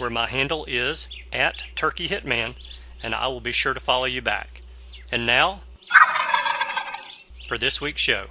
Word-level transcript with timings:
where 0.00 0.08
my 0.08 0.26
handle 0.26 0.64
is 0.64 1.06
at 1.30 1.62
Turkey 1.76 2.08
Hitman, 2.08 2.54
and 3.02 3.14
I 3.14 3.28
will 3.28 3.42
be 3.42 3.52
sure 3.52 3.74
to 3.74 3.80
follow 3.80 4.06
you 4.06 4.22
back. 4.22 4.62
And 5.12 5.26
now, 5.26 5.60
for 7.46 7.58
this 7.58 7.82
week's 7.82 8.00
show. 8.00 8.28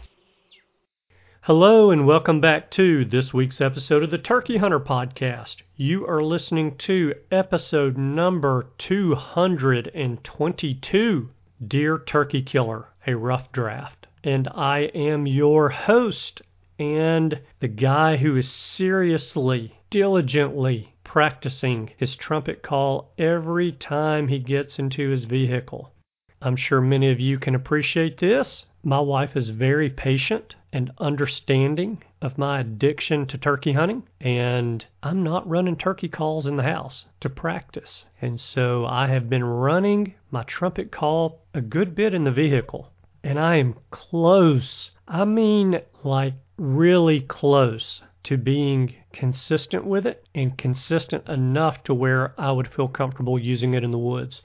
Hello, 1.42 1.92
and 1.92 2.08
welcome 2.08 2.42
back 2.42 2.72
to 2.72 3.06
this 3.06 3.36
week's 3.36 3.62
episode 3.62 4.02
of 4.02 4.10
the 4.10 4.18
Turkey 4.18 4.58
Hunter 4.58 4.80
Podcast. 4.80 5.58
You 5.76 6.08
are 6.08 6.24
listening 6.24 6.76
to 6.78 7.14
episode 7.32 7.96
number 7.98 8.72
222 8.80 11.30
Dear 11.68 12.00
Turkey 12.00 12.42
Killer, 12.42 12.88
a 13.06 13.16
Rough 13.16 13.52
Draft. 13.52 14.08
And 14.24 14.48
I 14.48 14.80
am 14.96 15.28
your 15.28 15.70
host 15.70 16.42
and 16.80 17.40
the 17.60 17.68
guy 17.68 18.18
who 18.18 18.36
is 18.36 18.50
seriously, 18.50 19.78
diligently 19.90 20.94
practicing 21.10 21.90
his 21.98 22.16
trumpet 22.16 22.62
call 22.62 23.12
every 23.18 23.72
time 23.72 24.28
he 24.28 24.38
gets 24.38 24.78
into 24.78 25.10
his 25.10 25.24
vehicle. 25.24 25.92
I'm 26.40 26.56
sure 26.56 26.82
many 26.82 27.10
of 27.10 27.20
you 27.20 27.40
can 27.40 27.56
appreciate 27.56 28.20
this. 28.20 28.68
My 28.84 29.00
wife 29.00 29.36
is 29.36 29.50
very 29.50 29.90
patient 29.90 30.54
and 30.72 30.92
understanding 31.00 32.04
of 32.22 32.38
my 32.38 32.60
addiction 32.60 33.26
to 33.26 33.40
turkey 33.40 33.74
hunting, 33.74 34.04
and 34.22 34.86
I'm 35.02 35.24
not 35.24 35.50
running 35.50 35.78
turkey 35.78 36.10
calls 36.10 36.46
in 36.46 36.58
the 36.58 36.70
house 36.78 37.06
to 37.22 37.30
practice. 37.30 38.06
And 38.22 38.40
so 38.40 38.86
I 38.86 39.08
have 39.08 39.32
been 39.32 39.44
running 39.44 40.14
my 40.30 40.44
trumpet 40.44 40.92
call 40.92 41.42
a 41.56 41.62
good 41.62 41.96
bit 41.96 42.14
in 42.14 42.24
the 42.24 42.32
vehicle, 42.32 42.92
and 43.24 43.40
I 43.40 43.56
am 43.56 43.78
close. 43.90 44.92
I 45.08 45.26
mean, 45.26 45.82
like 46.04 46.36
really 46.60 47.22
close 47.22 48.04
to 48.24 48.38
being 48.38 48.94
consistent 49.14 49.86
with 49.86 50.06
it 50.06 50.26
and 50.36 50.58
consistent 50.58 51.28
enough 51.28 51.84
to 51.84 51.94
where 51.94 52.34
I 52.40 52.52
would 52.52 52.68
feel 52.68 52.88
comfortable 52.88 53.40
using 53.40 53.74
it 53.74 53.84
in 53.84 53.92
the 53.92 53.98
woods. 53.98 54.42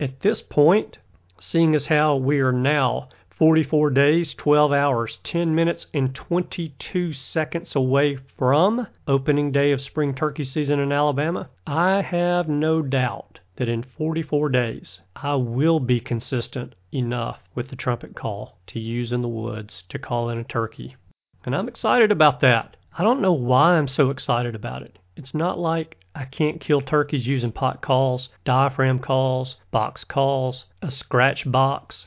At 0.00 0.20
this 0.20 0.40
point, 0.40 0.98
seeing 1.38 1.74
as 1.74 1.86
how 1.86 2.16
we 2.16 2.40
are 2.40 2.52
now 2.52 3.08
44 3.30 3.90
days, 3.90 4.32
12 4.34 4.72
hours, 4.72 5.18
10 5.24 5.54
minutes, 5.54 5.86
and 5.92 6.14
22 6.14 7.12
seconds 7.12 7.74
away 7.74 8.16
from 8.38 8.86
opening 9.08 9.50
day 9.50 9.72
of 9.72 9.80
spring 9.80 10.14
turkey 10.14 10.44
season 10.44 10.78
in 10.78 10.92
Alabama, 10.92 11.50
I 11.66 12.00
have 12.00 12.48
no 12.48 12.80
doubt 12.80 13.40
that 13.56 13.68
in 13.68 13.82
44 13.82 14.48
days 14.50 15.00
I 15.16 15.34
will 15.34 15.80
be 15.80 16.00
consistent 16.00 16.74
enough 16.92 17.40
with 17.54 17.68
the 17.68 17.76
trumpet 17.76 18.14
call 18.14 18.58
to 18.68 18.80
use 18.80 19.12
in 19.12 19.20
the 19.20 19.28
woods 19.28 19.82
to 19.88 19.98
call 19.98 20.30
in 20.30 20.38
a 20.38 20.44
turkey. 20.44 20.96
And 21.44 21.54
I'm 21.54 21.68
excited 21.68 22.10
about 22.12 22.40
that. 22.40 22.76
I 22.96 23.02
don't 23.02 23.20
know 23.20 23.32
why 23.32 23.76
I'm 23.76 23.88
so 23.88 24.10
excited 24.10 24.54
about 24.54 24.82
it. 24.82 25.00
It's 25.16 25.34
not 25.34 25.58
like 25.58 25.96
I 26.14 26.26
can't 26.26 26.60
kill 26.60 26.80
turkeys 26.80 27.26
using 27.26 27.50
pot 27.50 27.82
calls, 27.82 28.28
diaphragm 28.44 29.00
calls, 29.00 29.56
box 29.72 30.04
calls, 30.04 30.66
a 30.80 30.92
scratch 30.92 31.50
box, 31.50 32.06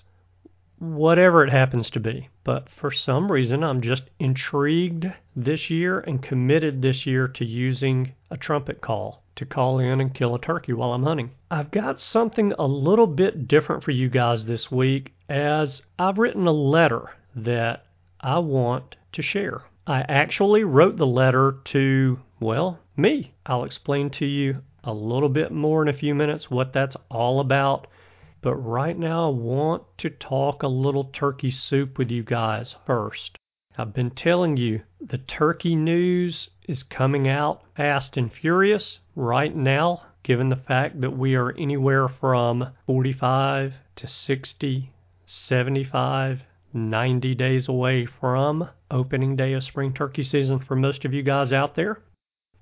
whatever 0.79 1.43
it 1.43 1.49
happens 1.49 1.89
to 1.89 1.99
be. 1.99 2.29
But 2.45 2.69
for 2.69 2.89
some 2.89 3.29
reason, 3.29 3.65
I'm 3.65 3.81
just 3.81 4.03
intrigued 4.17 5.11
this 5.35 5.69
year 5.69 5.99
and 5.99 6.23
committed 6.23 6.81
this 6.81 7.05
year 7.05 7.27
to 7.27 7.43
using 7.43 8.13
a 8.31 8.37
trumpet 8.37 8.79
call 8.79 9.23
to 9.35 9.45
call 9.45 9.79
in 9.79 9.99
and 9.99 10.13
kill 10.13 10.35
a 10.35 10.39
turkey 10.39 10.71
while 10.71 10.93
I'm 10.93 11.03
hunting. 11.03 11.31
I've 11.51 11.69
got 11.69 11.99
something 11.99 12.53
a 12.57 12.65
little 12.65 13.07
bit 13.07 13.47
different 13.47 13.83
for 13.83 13.91
you 13.91 14.07
guys 14.07 14.45
this 14.45 14.71
week 14.71 15.13
as 15.27 15.81
I've 15.99 16.17
written 16.17 16.47
a 16.47 16.53
letter 16.53 17.09
that 17.35 17.85
I 18.21 18.39
want 18.39 18.95
to 19.11 19.21
share. 19.21 19.63
I 19.89 20.01
actually 20.09 20.65
wrote 20.65 20.97
the 20.97 21.07
letter 21.07 21.59
to, 21.63 22.19
well, 22.41 22.79
me. 22.97 23.33
I'll 23.45 23.63
explain 23.63 24.09
to 24.09 24.25
you 24.25 24.61
a 24.83 24.93
little 24.93 25.29
bit 25.29 25.49
more 25.49 25.81
in 25.81 25.87
a 25.87 25.93
few 25.93 26.13
minutes 26.13 26.51
what 26.51 26.73
that's 26.73 26.97
all 27.09 27.39
about. 27.39 27.87
But 28.41 28.55
right 28.57 28.99
now, 28.99 29.27
I 29.27 29.33
want 29.33 29.83
to 29.99 30.09
talk 30.09 30.61
a 30.61 30.67
little 30.67 31.05
turkey 31.05 31.51
soup 31.51 31.97
with 31.97 32.11
you 32.11 32.21
guys 32.21 32.75
first. 32.85 33.37
I've 33.77 33.93
been 33.93 34.11
telling 34.11 34.57
you 34.57 34.81
the 34.99 35.19
turkey 35.19 35.73
news 35.73 36.49
is 36.67 36.83
coming 36.83 37.29
out 37.29 37.63
fast 37.77 38.17
and 38.17 38.29
furious 38.29 38.99
right 39.15 39.55
now, 39.55 40.01
given 40.21 40.49
the 40.49 40.57
fact 40.57 40.99
that 40.99 41.17
we 41.17 41.35
are 41.35 41.53
anywhere 41.57 42.09
from 42.09 42.73
45 42.87 43.73
to 43.95 44.07
60, 44.07 44.91
75, 45.25 46.43
90 46.77 47.35
days 47.35 47.67
away 47.67 48.05
from 48.05 48.69
opening 48.89 49.35
day 49.35 49.53
of 49.53 49.63
spring 49.63 49.93
turkey 49.93 50.23
season 50.23 50.59
for 50.59 50.75
most 50.75 51.03
of 51.03 51.13
you 51.13 51.23
guys 51.23 51.51
out 51.51 51.75
there. 51.75 51.99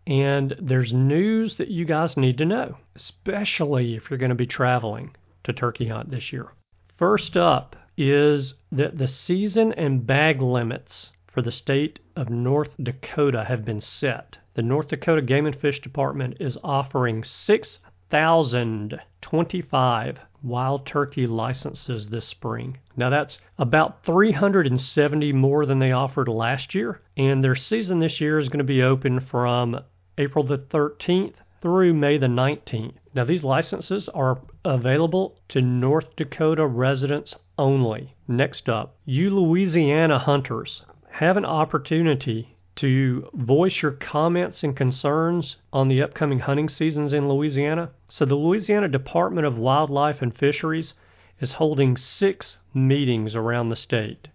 And 0.07 0.55
there's 0.59 0.93
news 0.93 1.57
that 1.57 1.69
you 1.69 1.85
guys 1.85 2.15
need 2.15 2.37
to 2.37 2.45
know, 2.45 2.77
especially 2.95 3.95
if 3.95 4.09
you're 4.09 4.19
going 4.19 4.29
to 4.29 4.35
be 4.35 4.47
traveling 4.47 5.15
to 5.43 5.53
turkey 5.53 5.87
hunt 5.87 6.11
this 6.11 6.31
year. 6.31 6.49
First 6.97 7.35
up 7.35 7.75
is 7.97 8.53
that 8.71 8.97
the 8.97 9.07
season 9.07 9.73
and 9.73 10.05
bag 10.05 10.41
limits 10.41 11.11
for 11.27 11.41
the 11.41 11.51
state 11.51 11.99
of 12.15 12.29
North 12.29 12.75
Dakota 12.81 13.43
have 13.43 13.65
been 13.65 13.81
set. 13.81 14.37
The 14.53 14.61
North 14.61 14.89
Dakota 14.89 15.21
Game 15.21 15.45
and 15.45 15.55
Fish 15.55 15.81
Department 15.81 16.37
is 16.39 16.57
offering 16.63 17.23
6,025 17.23 20.19
wild 20.45 20.85
turkey 20.85 21.25
licenses 21.25 22.07
this 22.07 22.27
spring. 22.27 22.77
Now 22.95 23.09
that's 23.09 23.39
about 23.57 24.05
370 24.05 25.33
more 25.33 25.65
than 25.65 25.79
they 25.79 25.91
offered 25.91 26.27
last 26.27 26.75
year, 26.75 27.01
and 27.17 27.43
their 27.43 27.55
season 27.55 27.99
this 27.99 28.21
year 28.21 28.37
is 28.37 28.47
going 28.47 28.59
to 28.59 28.63
be 28.63 28.83
open 28.83 29.19
from 29.19 29.79
April 30.17 30.43
the 30.43 30.59
13th 30.59 31.33
through 31.61 31.93
May 31.93 32.17
the 32.17 32.27
19th. 32.27 32.93
Now 33.15 33.25
these 33.25 33.43
licenses 33.43 34.07
are 34.09 34.39
available 34.63 35.39
to 35.49 35.61
North 35.61 36.15
Dakota 36.15 36.67
residents 36.67 37.35
only. 37.57 38.13
Next 38.27 38.69
up, 38.69 38.95
you 39.05 39.31
Louisiana 39.31 40.19
hunters 40.19 40.83
have 41.09 41.37
an 41.37 41.45
opportunity 41.45 42.54
to 42.75 43.29
voice 43.33 43.81
your 43.81 43.91
comments 43.91 44.63
and 44.63 44.75
concerns 44.75 45.55
on 45.71 45.87
the 45.87 46.01
upcoming 46.01 46.39
hunting 46.39 46.67
seasons 46.67 47.13
in 47.13 47.29
Louisiana. 47.29 47.91
So, 48.09 48.25
the 48.25 48.35
Louisiana 48.35 48.89
Department 48.89 49.47
of 49.47 49.57
Wildlife 49.57 50.21
and 50.21 50.35
Fisheries 50.35 50.93
is 51.39 51.53
holding 51.53 51.95
six 51.95 52.57
meetings 52.73 53.35
around 53.35 53.69
the 53.69 53.75
state. 53.75 54.27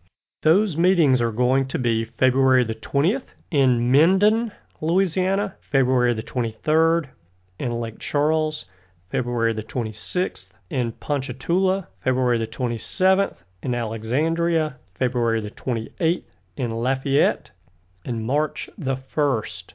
Those 0.43 0.77
meetings 0.77 1.21
are 1.21 1.33
going 1.33 1.67
to 1.69 1.79
be 1.79 2.05
February 2.05 2.65
the 2.65 2.75
20th 2.75 3.25
in 3.51 3.93
Minden, 3.93 4.53
Louisiana, 4.81 5.57
February 5.61 6.15
the 6.15 6.23
23rd 6.23 7.09
in 7.59 7.73
Lake 7.73 7.99
Charles, 7.99 8.65
February 9.11 9.53
the 9.53 9.63
26th 9.63 10.49
in 10.71 10.93
Ponchatoula, 10.93 11.89
February 12.03 12.39
the 12.39 12.47
27th 12.47 13.37
in 13.63 13.75
Alexandria, 13.75 14.77
February 14.95 15.43
the 15.43 15.51
28th 15.51 16.25
in 16.57 16.71
Lafayette, 16.71 17.51
and 18.05 18.25
March 18.25 18.69
the 18.79 18.97
1st 18.97 19.73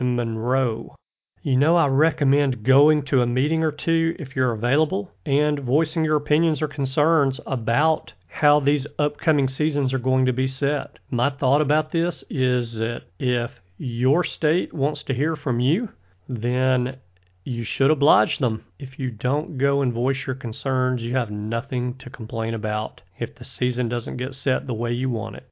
in 0.00 0.16
Monroe. 0.16 0.94
You 1.42 1.56
know, 1.56 1.76
I 1.76 1.86
recommend 1.86 2.64
going 2.64 3.02
to 3.04 3.22
a 3.22 3.26
meeting 3.26 3.62
or 3.62 3.70
two 3.70 4.16
if 4.18 4.34
you're 4.34 4.52
available 4.52 5.12
and 5.24 5.60
voicing 5.60 6.04
your 6.04 6.16
opinions 6.16 6.60
or 6.60 6.68
concerns 6.68 7.40
about 7.46 8.12
how 8.26 8.60
these 8.60 8.86
upcoming 8.98 9.48
seasons 9.48 9.94
are 9.94 9.98
going 9.98 10.26
to 10.26 10.32
be 10.32 10.46
set. 10.46 10.98
My 11.10 11.30
thought 11.30 11.60
about 11.60 11.92
this 11.92 12.24
is 12.28 12.74
that 12.74 13.04
if 13.18 13.60
your 13.78 14.24
state 14.24 14.74
wants 14.74 15.02
to 15.04 15.14
hear 15.14 15.36
from 15.36 15.60
you, 15.60 15.88
then 16.28 16.96
you 17.44 17.62
should 17.62 17.92
oblige 17.92 18.38
them. 18.38 18.64
If 18.78 18.98
you 18.98 19.10
don't 19.10 19.56
go 19.56 19.82
and 19.82 19.92
voice 19.92 20.26
your 20.26 20.34
concerns, 20.34 21.00
you 21.00 21.14
have 21.14 21.30
nothing 21.30 21.94
to 21.98 22.10
complain 22.10 22.54
about 22.54 23.02
if 23.20 23.36
the 23.36 23.44
season 23.44 23.88
doesn't 23.88 24.16
get 24.16 24.34
set 24.34 24.66
the 24.66 24.74
way 24.74 24.92
you 24.92 25.08
want 25.08 25.36
it. 25.36 25.46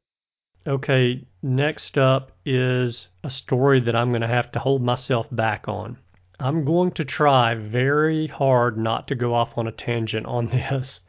Okay, 0.67 1.23
next 1.43 1.99
up 1.99 2.33
is 2.47 3.09
a 3.23 3.29
story 3.29 3.81
that 3.81 3.95
I'm 3.95 4.09
going 4.09 4.23
to 4.23 4.27
have 4.27 4.51
to 4.53 4.59
hold 4.59 4.83
myself 4.83 5.27
back 5.31 5.69
on. 5.69 5.99
I'm 6.41 6.65
going 6.65 6.93
to 6.93 7.05
try 7.05 7.55
very 7.55 8.29
hard 8.29 8.79
not 8.79 9.07
to 9.09 9.15
go 9.15 9.35
off 9.35 9.59
on 9.59 9.67
a 9.67 9.73
tangent 9.73 10.25
on 10.25 10.49
this. 10.51 11.01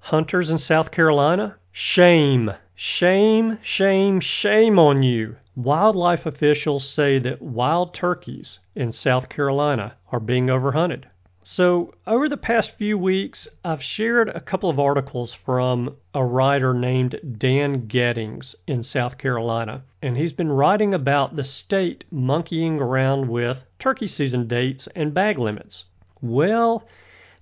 Hunters 0.00 0.50
in 0.50 0.58
South 0.58 0.90
Carolina, 0.90 1.56
shame, 1.70 2.52
shame, 2.74 3.58
shame, 3.62 4.18
shame 4.18 4.76
on 4.76 5.04
you. 5.04 5.36
Wildlife 5.54 6.26
officials 6.26 6.88
say 6.88 7.20
that 7.20 7.40
wild 7.40 7.94
turkeys 7.94 8.58
in 8.74 8.92
South 8.92 9.28
Carolina 9.28 9.94
are 10.10 10.18
being 10.18 10.46
overhunted. 10.46 11.04
So, 11.52 11.94
over 12.06 12.28
the 12.28 12.36
past 12.36 12.76
few 12.78 12.96
weeks, 12.96 13.48
I've 13.64 13.82
shared 13.82 14.28
a 14.28 14.40
couple 14.40 14.70
of 14.70 14.78
articles 14.78 15.34
from 15.34 15.96
a 16.14 16.24
writer 16.24 16.72
named 16.72 17.18
Dan 17.38 17.88
Geddings 17.88 18.54
in 18.68 18.84
South 18.84 19.18
Carolina, 19.18 19.82
and 20.00 20.16
he's 20.16 20.32
been 20.32 20.52
writing 20.52 20.94
about 20.94 21.34
the 21.34 21.42
state 21.42 22.04
monkeying 22.08 22.80
around 22.80 23.28
with 23.28 23.58
turkey 23.80 24.06
season 24.06 24.46
dates 24.46 24.86
and 24.94 25.12
bag 25.12 25.40
limits. 25.40 25.86
Well, 26.22 26.86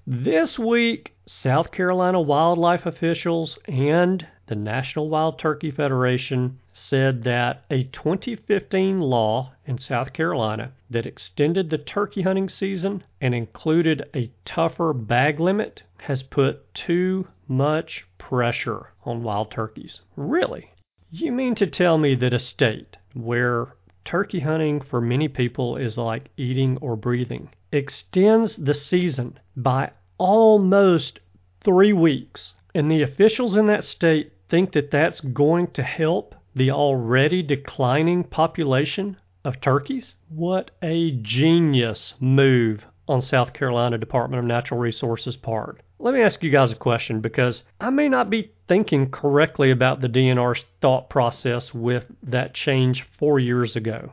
this 0.06 0.58
week, 0.58 1.14
South 1.26 1.70
Carolina 1.70 2.18
wildlife 2.18 2.86
officials 2.86 3.58
and 3.66 4.26
the 4.48 4.56
National 4.56 5.10
Wild 5.10 5.38
Turkey 5.38 5.70
Federation 5.70 6.58
said 6.72 7.22
that 7.24 7.64
a 7.70 7.84
2015 7.84 8.98
law 8.98 9.52
in 9.66 9.76
South 9.76 10.14
Carolina 10.14 10.72
that 10.88 11.04
extended 11.04 11.68
the 11.68 11.76
turkey 11.76 12.22
hunting 12.22 12.48
season 12.48 13.04
and 13.20 13.34
included 13.34 14.08
a 14.14 14.30
tougher 14.46 14.94
bag 14.94 15.38
limit 15.38 15.82
has 15.98 16.22
put 16.22 16.72
too 16.72 17.28
much 17.46 18.06
pressure 18.16 18.86
on 19.04 19.22
wild 19.22 19.50
turkeys. 19.50 20.00
Really? 20.16 20.72
You 21.10 21.30
mean 21.30 21.54
to 21.56 21.66
tell 21.66 21.98
me 21.98 22.14
that 22.14 22.32
a 22.32 22.38
state 22.38 22.96
where 23.12 23.74
turkey 24.06 24.40
hunting 24.40 24.80
for 24.80 25.02
many 25.02 25.28
people 25.28 25.76
is 25.76 25.98
like 25.98 26.30
eating 26.38 26.78
or 26.80 26.96
breathing 26.96 27.50
extends 27.70 28.56
the 28.56 28.72
season 28.72 29.38
by 29.56 29.90
almost 30.16 31.20
three 31.62 31.92
weeks, 31.92 32.54
and 32.74 32.90
the 32.90 33.02
officials 33.02 33.54
in 33.54 33.66
that 33.66 33.84
state 33.84 34.32
think 34.48 34.72
that 34.72 34.90
that's 34.90 35.20
going 35.20 35.68
to 35.72 35.82
help 35.82 36.34
the 36.54 36.70
already 36.70 37.42
declining 37.42 38.24
population 38.24 39.16
of 39.44 39.60
turkeys? 39.60 40.14
What 40.28 40.70
a 40.82 41.12
genius 41.22 42.14
move 42.18 42.84
on 43.06 43.22
South 43.22 43.52
Carolina 43.52 43.98
Department 43.98 44.40
of 44.40 44.46
Natural 44.46 44.80
Resources 44.80 45.36
part. 45.36 45.80
Let 45.98 46.14
me 46.14 46.22
ask 46.22 46.42
you 46.42 46.50
guys 46.50 46.70
a 46.70 46.76
question 46.76 47.20
because 47.20 47.62
I 47.80 47.90
may 47.90 48.08
not 48.08 48.30
be 48.30 48.52
thinking 48.68 49.10
correctly 49.10 49.70
about 49.70 50.00
the 50.00 50.08
DNR's 50.08 50.64
thought 50.80 51.08
process 51.10 51.74
with 51.74 52.04
that 52.22 52.54
change 52.54 53.02
four 53.02 53.38
years 53.40 53.76
ago. 53.76 54.12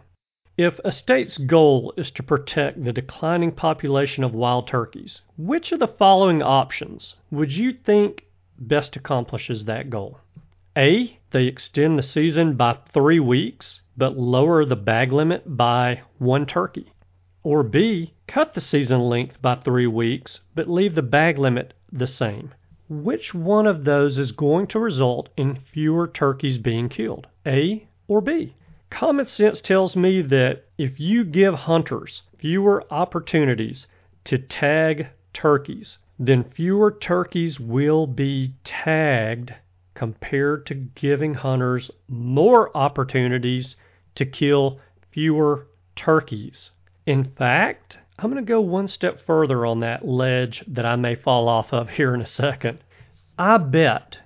If 0.58 0.80
a 0.86 0.92
state's 0.92 1.38
goal 1.38 1.94
is 1.98 2.12
to 2.12 2.24
protect 2.24 2.84
the 2.84 2.94
declining 2.94 3.52
population 3.52 4.24
of 4.24 4.34
wild 4.34 4.68
turkeys, 4.68 5.22
which 5.38 5.72
of 5.74 5.80
the 5.80 5.88
following 5.88 6.42
options 6.42 7.16
would 7.30 7.52
you 7.52 7.74
think 7.74 8.26
best 8.58 8.96
accomplishes 8.96 9.66
that 9.66 9.90
goal? 9.90 10.20
A. 10.78 11.18
They 11.32 11.46
extend 11.46 11.98
the 11.98 12.04
season 12.04 12.56
by 12.56 12.74
three 12.90 13.22
weeks, 13.22 13.82
but 13.96 14.18
lower 14.18 14.66
the 14.66 14.76
bag 14.76 15.14
limit 15.14 15.56
by 15.56 16.02
one 16.18 16.46
turkey. 16.46 16.92
Or 17.44 17.64
B. 17.64 18.14
Cut 18.28 18.54
the 18.54 18.60
season 18.60 19.00
length 19.00 19.42
by 19.42 19.56
three 19.56 19.88
weeks, 19.88 20.42
but 20.54 20.70
leave 20.70 20.94
the 20.94 21.02
bag 21.02 21.38
limit 21.38 21.74
the 21.94 22.08
same. 22.08 22.54
Which 22.90 23.34
one 23.34 23.68
of 23.68 23.86
those 23.86 24.18
is 24.18 24.34
going 24.34 24.68
to 24.68 24.80
result 24.80 25.30
in 25.38 25.56
fewer 25.56 26.10
turkeys 26.10 26.58
being 26.58 26.90
killed? 26.90 27.28
A 27.46 27.88
or 28.10 28.20
B? 28.20 28.58
Common 28.90 29.28
sense 29.28 29.62
tells 29.62 29.96
me 29.96 30.22
that 30.24 30.66
if 30.78 31.00
you 31.00 31.24
give 31.24 31.54
hunters 31.54 32.24
fewer 32.38 32.84
opportunities 32.92 33.88
to 34.26 34.38
tag 34.38 35.08
turkeys, 35.32 36.00
then 36.20 36.44
fewer 36.44 36.92
turkeys 36.92 37.62
will 37.62 38.08
be 38.08 38.56
tagged 38.66 39.54
compared 39.96 40.66
to 40.68 40.76
giving 40.76 41.34
hunters 41.34 41.90
more 42.08 42.70
opportunities 42.78 43.76
to 44.14 44.26
kill 44.26 44.80
fewer 45.12 45.66
turkeys. 45.96 46.70
In 47.06 47.24
fact, 47.24 47.98
I'm 48.20 48.32
going 48.32 48.46
to 48.46 48.48
go 48.48 48.62
one 48.62 48.88
step 48.88 49.20
further 49.20 49.66
on 49.66 49.80
that 49.80 50.08
ledge 50.08 50.64
that 50.68 50.86
I 50.86 50.96
may 50.96 51.16
fall 51.16 51.50
off 51.50 51.74
of 51.74 51.90
here 51.90 52.14
in 52.14 52.22
a 52.22 52.28
second. 52.28 52.80
I 53.38 53.58
bet 53.58 54.18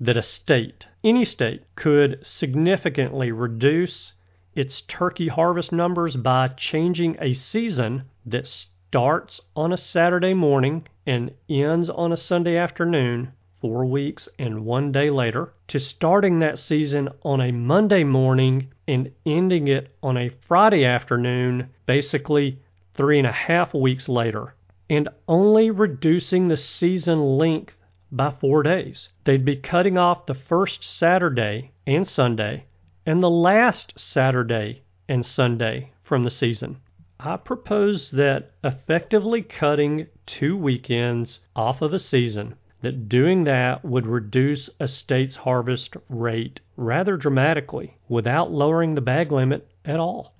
that 0.00 0.16
a 0.16 0.22
state, 0.22 0.86
any 1.02 1.24
state, 1.24 1.64
could 1.74 2.24
significantly 2.24 3.32
reduce 3.32 4.12
its 4.54 4.82
turkey 4.82 5.28
harvest 5.28 5.72
numbers 5.72 6.16
by 6.16 6.48
changing 6.48 7.16
a 7.20 7.34
season 7.34 8.04
that 8.24 8.46
starts 8.46 9.40
on 9.56 9.72
a 9.72 9.76
Saturday 9.76 10.34
morning 10.34 10.86
and 11.06 11.32
ends 11.48 11.90
on 11.90 12.12
a 12.12 12.16
Sunday 12.16 12.56
afternoon 12.56 13.32
four 13.64 13.86
weeks 13.86 14.28
and 14.38 14.62
one 14.62 14.92
day 14.92 15.08
later, 15.08 15.54
to 15.66 15.80
starting 15.80 16.38
that 16.38 16.58
season 16.58 17.08
on 17.22 17.40
a 17.40 17.50
Monday 17.50 18.04
morning 18.04 18.68
and 18.86 19.10
ending 19.24 19.68
it 19.68 19.96
on 20.02 20.18
a 20.18 20.28
Friday 20.46 20.84
afternoon, 20.84 21.66
basically 21.86 22.58
three 22.92 23.16
and 23.16 23.26
a 23.26 23.32
half 23.32 23.72
weeks 23.72 24.06
later, 24.06 24.54
and 24.90 25.08
only 25.28 25.70
reducing 25.70 26.46
the 26.46 26.58
season 26.58 27.38
length 27.38 27.74
by 28.12 28.30
four 28.30 28.62
days. 28.62 29.08
They'd 29.24 29.46
be 29.46 29.56
cutting 29.56 29.96
off 29.96 30.26
the 30.26 30.34
first 30.34 30.84
Saturday 30.84 31.70
and 31.86 32.06
Sunday 32.06 32.66
and 33.06 33.22
the 33.22 33.30
last 33.30 33.98
Saturday 33.98 34.82
and 35.08 35.24
Sunday 35.24 35.90
from 36.02 36.22
the 36.22 36.30
season. 36.30 36.76
I 37.18 37.38
propose 37.38 38.10
that 38.10 38.50
effectively 38.62 39.40
cutting 39.40 40.08
two 40.26 40.54
weekends 40.54 41.40
off 41.56 41.80
of 41.80 41.94
a 41.94 41.98
season 41.98 42.56
that 42.84 43.08
doing 43.08 43.44
that 43.44 43.84
would 43.84 44.06
reduce 44.06 44.70
a 44.78 44.86
state's 44.86 45.36
harvest 45.36 45.96
rate 46.08 46.60
rather 46.76 47.16
dramatically 47.16 47.96
without 48.08 48.52
lowering 48.52 48.94
the 48.94 49.00
bag 49.00 49.32
limit 49.32 49.66
at 49.84 49.98
all. 49.98 50.34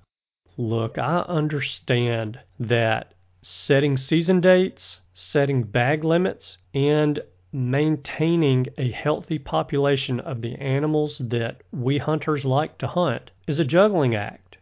Look, 0.57 0.97
I 0.97 1.19
understand 1.27 2.39
that 2.59 3.13
setting 3.41 3.97
season 3.97 4.41
dates, 4.41 5.01
setting 5.13 5.63
bag 5.63 6.03
limits, 6.03 6.57
and 6.73 7.19
maintaining 7.51 8.67
a 8.77 8.91
healthy 8.91 9.39
population 9.39 10.19
of 10.19 10.41
the 10.41 10.55
animals 10.55 11.17
that 11.19 11.61
we 11.71 11.97
hunters 11.97 12.45
like 12.45 12.77
to 12.77 12.87
hunt 12.87 13.31
is 13.47 13.59
a 13.59 13.65
juggling 13.65 14.15
act. 14.15 14.57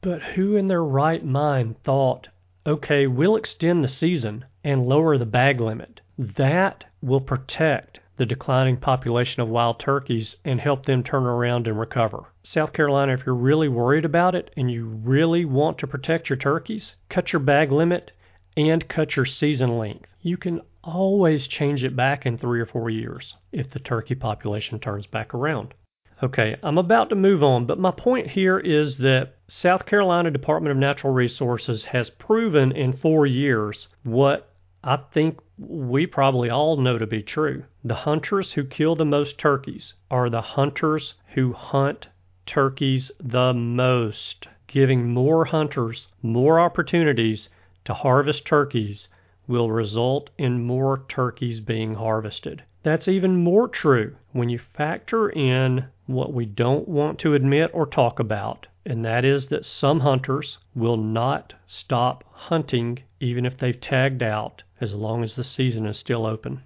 But 0.00 0.22
who 0.22 0.56
in 0.56 0.68
their 0.68 0.84
right 0.84 1.24
mind 1.24 1.82
thought, 1.82 2.28
okay, 2.66 3.06
we'll 3.06 3.36
extend 3.36 3.82
the 3.82 3.88
season 3.88 4.44
and 4.62 4.86
lower 4.86 5.16
the 5.16 5.26
bag 5.26 5.60
limit? 5.60 6.00
That 6.18 6.84
will 7.02 7.20
protect 7.20 8.00
the 8.16 8.26
declining 8.26 8.76
population 8.76 9.42
of 9.42 9.48
wild 9.48 9.80
turkeys 9.80 10.36
and 10.44 10.60
help 10.60 10.86
them 10.86 11.02
turn 11.02 11.24
around 11.24 11.66
and 11.66 11.78
recover. 11.78 12.26
South 12.44 12.72
Carolina, 12.72 13.12
if 13.14 13.26
you're 13.26 13.34
really 13.34 13.68
worried 13.68 14.04
about 14.04 14.36
it 14.36 14.52
and 14.56 14.70
you 14.70 14.86
really 14.86 15.44
want 15.44 15.78
to 15.78 15.88
protect 15.88 16.28
your 16.28 16.36
turkeys, 16.36 16.94
cut 17.08 17.32
your 17.32 17.40
bag 17.40 17.72
limit 17.72 18.12
and 18.56 18.88
cut 18.88 19.16
your 19.16 19.24
season 19.24 19.78
length. 19.78 20.06
You 20.20 20.36
can 20.36 20.60
always 20.84 21.48
change 21.48 21.82
it 21.82 21.96
back 21.96 22.24
in 22.26 22.38
three 22.38 22.60
or 22.60 22.66
four 22.66 22.90
years 22.90 23.34
if 23.50 23.70
the 23.70 23.80
turkey 23.80 24.14
population 24.14 24.78
turns 24.78 25.06
back 25.06 25.34
around. 25.34 25.74
Okay, 26.22 26.56
I'm 26.62 26.78
about 26.78 27.08
to 27.08 27.16
move 27.16 27.42
on, 27.42 27.66
but 27.66 27.80
my 27.80 27.90
point 27.90 28.28
here 28.28 28.58
is 28.58 28.98
that 28.98 29.34
South 29.48 29.84
Carolina 29.84 30.30
Department 30.30 30.70
of 30.70 30.76
Natural 30.76 31.12
Resources 31.12 31.86
has 31.86 32.08
proven 32.08 32.70
in 32.70 32.92
four 32.92 33.26
years 33.26 33.88
what 34.04 34.54
I 34.84 34.98
think 35.12 35.38
we 35.56 36.04
probably 36.04 36.50
all 36.50 36.76
know 36.76 36.98
to 36.98 37.06
be 37.06 37.22
true. 37.22 37.62
The 37.84 37.94
hunters 37.94 38.54
who 38.54 38.64
kill 38.64 38.96
the 38.96 39.04
most 39.04 39.38
turkeys 39.38 39.94
are 40.10 40.28
the 40.28 40.40
hunters 40.40 41.14
who 41.34 41.52
hunt 41.52 42.08
turkeys 42.44 43.12
the 43.20 43.52
most. 43.52 44.48
Giving 44.66 45.14
more 45.14 45.44
hunters 45.44 46.08
more 46.22 46.58
opportunities 46.58 47.48
to 47.84 47.94
harvest 47.94 48.44
turkeys 48.44 49.06
will 49.46 49.70
result 49.70 50.28
in 50.38 50.64
more 50.64 51.04
turkeys 51.06 51.60
being 51.60 51.94
harvested. 51.94 52.64
That's 52.82 53.06
even 53.06 53.36
more 53.36 53.68
true 53.68 54.16
when 54.32 54.48
you 54.48 54.58
factor 54.58 55.30
in 55.30 55.84
what 56.06 56.32
we 56.32 56.46
don't 56.46 56.88
want 56.88 57.20
to 57.20 57.34
admit 57.34 57.70
or 57.72 57.86
talk 57.86 58.18
about, 58.18 58.66
and 58.84 59.04
that 59.04 59.24
is 59.24 59.46
that 59.46 59.64
some 59.64 60.00
hunters 60.00 60.58
will 60.74 60.96
not 60.96 61.54
stop 61.64 62.24
hunting 62.32 62.98
even 63.20 63.46
if 63.46 63.56
they've 63.56 63.80
tagged 63.80 64.22
out 64.24 64.63
as 64.80 64.94
long 64.94 65.22
as 65.22 65.36
the 65.36 65.44
season 65.44 65.86
is 65.86 65.96
still 65.96 66.26
open. 66.26 66.62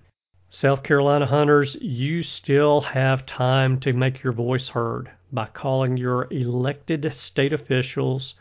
South 0.50 0.82
Carolina 0.82 1.26
hunters, 1.26 1.76
you 1.80 2.22
still 2.22 2.80
have 2.80 3.26
time 3.26 3.78
to 3.80 3.92
make 3.92 4.22
your 4.22 4.32
voice 4.32 4.68
heard 4.68 5.10
by 5.30 5.44
calling 5.46 5.98
your 5.98 6.26
elected 6.30 7.12
state 7.14 7.52
officials 7.52 8.34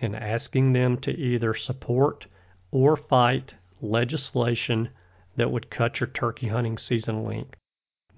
and 0.00 0.16
asking 0.16 0.72
them 0.72 0.96
to 0.98 1.12
either 1.12 1.54
support 1.54 2.26
or 2.72 2.96
fight 2.96 3.54
legislation 3.80 4.88
that 5.36 5.50
would 5.50 5.70
cut 5.70 6.00
your 6.00 6.08
turkey 6.08 6.48
hunting 6.48 6.76
season 6.76 7.22
length. 7.24 7.56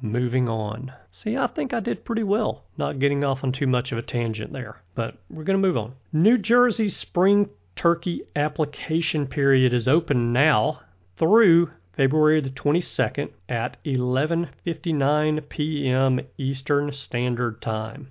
Moving 0.00 0.48
on. 0.48 0.92
See, 1.10 1.36
I 1.36 1.46
think 1.46 1.74
I 1.74 1.80
did 1.80 2.04
pretty 2.04 2.22
well, 2.22 2.64
not 2.78 2.98
getting 2.98 3.22
off 3.22 3.44
on 3.44 3.52
too 3.52 3.66
much 3.66 3.92
of 3.92 3.98
a 3.98 4.02
tangent 4.02 4.52
there, 4.52 4.82
but 4.94 5.18
we're 5.30 5.44
going 5.44 5.60
to 5.60 5.66
move 5.66 5.76
on. 5.76 5.94
New 6.12 6.38
Jersey 6.38 6.88
spring 6.88 7.50
turkey 7.74 8.22
application 8.34 9.26
period 9.26 9.74
is 9.74 9.86
open 9.86 10.32
now 10.32 10.80
through 11.16 11.70
February 11.94 12.42
the 12.42 12.50
22nd 12.50 13.30
at 13.48 13.82
11:59 13.84 15.48
p.m. 15.48 16.20
Eastern 16.36 16.92
Standard 16.92 17.62
Time. 17.62 18.08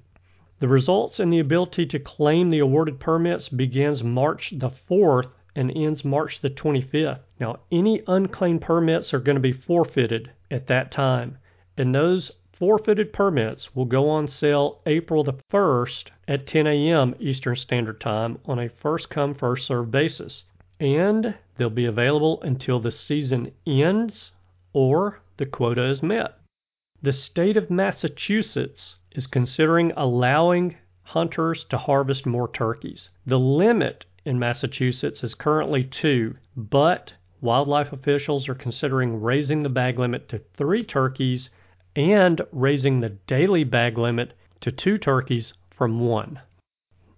The 0.59 0.67
results 0.67 1.19
and 1.19 1.31
the 1.31 1.37
ability 1.37 1.85
to 1.85 1.99
claim 1.99 2.49
the 2.49 2.57
awarded 2.57 2.99
permits 2.99 3.47
begins 3.47 4.03
March 4.03 4.55
the 4.57 4.71
4th 4.71 5.29
and 5.55 5.71
ends 5.77 6.03
March 6.03 6.39
the 6.39 6.49
25th. 6.49 7.19
Now, 7.39 7.59
any 7.71 8.01
unclaimed 8.07 8.63
permits 8.63 9.13
are 9.13 9.19
going 9.19 9.35
to 9.35 9.39
be 9.39 9.51
forfeited 9.51 10.31
at 10.49 10.65
that 10.65 10.89
time, 10.89 11.37
and 11.77 11.93
those 11.93 12.31
forfeited 12.53 13.13
permits 13.13 13.75
will 13.75 13.85
go 13.85 14.09
on 14.09 14.27
sale 14.27 14.81
April 14.87 15.23
the 15.23 15.35
1st 15.51 16.07
at 16.27 16.47
10 16.47 16.65
a.m. 16.65 17.13
Eastern 17.19 17.55
Standard 17.55 18.01
Time 18.01 18.39
on 18.45 18.57
a 18.57 18.67
first 18.67 19.11
come, 19.11 19.35
first 19.35 19.67
served 19.67 19.91
basis 19.91 20.45
and 20.79 21.35
they'll 21.57 21.69
be 21.69 21.85
available 21.85 22.41
until 22.41 22.79
the 22.79 22.91
season 22.91 23.51
ends 23.65 24.31
or 24.73 25.21
the 25.37 25.45
quota 25.45 25.85
is 25.85 26.03
met. 26.03 26.37
The 27.01 27.13
state 27.13 27.57
of 27.57 27.69
Massachusetts 27.69 28.95
is 29.11 29.27
considering 29.27 29.93
allowing 29.95 30.75
hunters 31.03 31.63
to 31.65 31.77
harvest 31.77 32.25
more 32.25 32.49
turkeys. 32.51 33.09
The 33.25 33.39
limit 33.39 34.05
in 34.25 34.39
Massachusetts 34.39 35.23
is 35.23 35.35
currently 35.35 35.83
two, 35.83 36.35
but 36.57 37.13
wildlife 37.41 37.93
officials 37.93 38.49
are 38.49 38.55
considering 38.55 39.21
raising 39.21 39.61
the 39.63 39.69
bag 39.69 39.99
limit 39.99 40.27
to 40.29 40.39
three 40.39 40.81
turkeys 40.81 41.49
and 41.95 42.41
raising 42.51 42.99
the 42.99 43.09
daily 43.27 43.63
bag 43.63 43.97
limit 43.97 44.33
to 44.61 44.71
two 44.71 44.97
turkeys 44.97 45.53
from 45.69 45.99
one. 45.99 46.39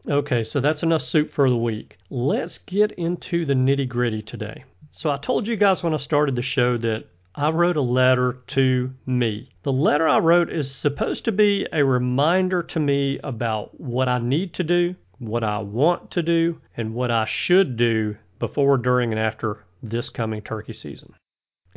Okay, 0.10 0.46
so 0.46 0.62
that's 0.62 0.84
enough 0.84 1.02
soup 1.02 1.34
for 1.34 1.50
the 1.50 1.58
week. 1.58 1.98
Let's 2.10 2.60
get 2.60 2.94
into 2.94 3.46
the 3.46 3.54
nitty 3.54 3.90
gritty 3.90 4.22
today. 4.22 4.64
So, 4.92 5.10
I 5.10 5.18
told 5.18 5.48
you 5.48 5.58
guys 5.58 5.84
when 5.84 5.94
I 5.94 5.98
started 5.98 6.36
the 6.36 6.42
show 6.42 6.78
that 6.78 7.06
I 7.36 7.50
wrote 7.50 7.76
a 7.76 7.82
letter 7.82 8.40
to 8.48 8.92
me. 9.06 9.50
The 9.64 9.72
letter 9.72 10.08
I 10.08 10.20
wrote 10.20 10.50
is 10.50 10.74
supposed 10.74 11.26
to 11.26 11.32
be 11.32 11.68
a 11.74 11.84
reminder 11.84 12.64
to 12.64 12.80
me 12.80 13.20
about 13.22 13.80
what 13.80 14.08
I 14.08 14.18
need 14.18 14.54
to 14.56 14.64
do, 14.64 14.96
what 15.20 15.44
I 15.44 15.60
want 15.60 16.10
to 16.12 16.24
do, 16.24 16.62
and 16.78 16.96
what 16.96 17.12
I 17.12 17.26
should 17.26 17.76
do 17.76 18.16
before, 18.40 18.78
during, 18.78 19.12
and 19.12 19.20
after 19.20 19.66
this 19.84 20.10
coming 20.10 20.42
turkey 20.42 20.74
season. 20.74 21.14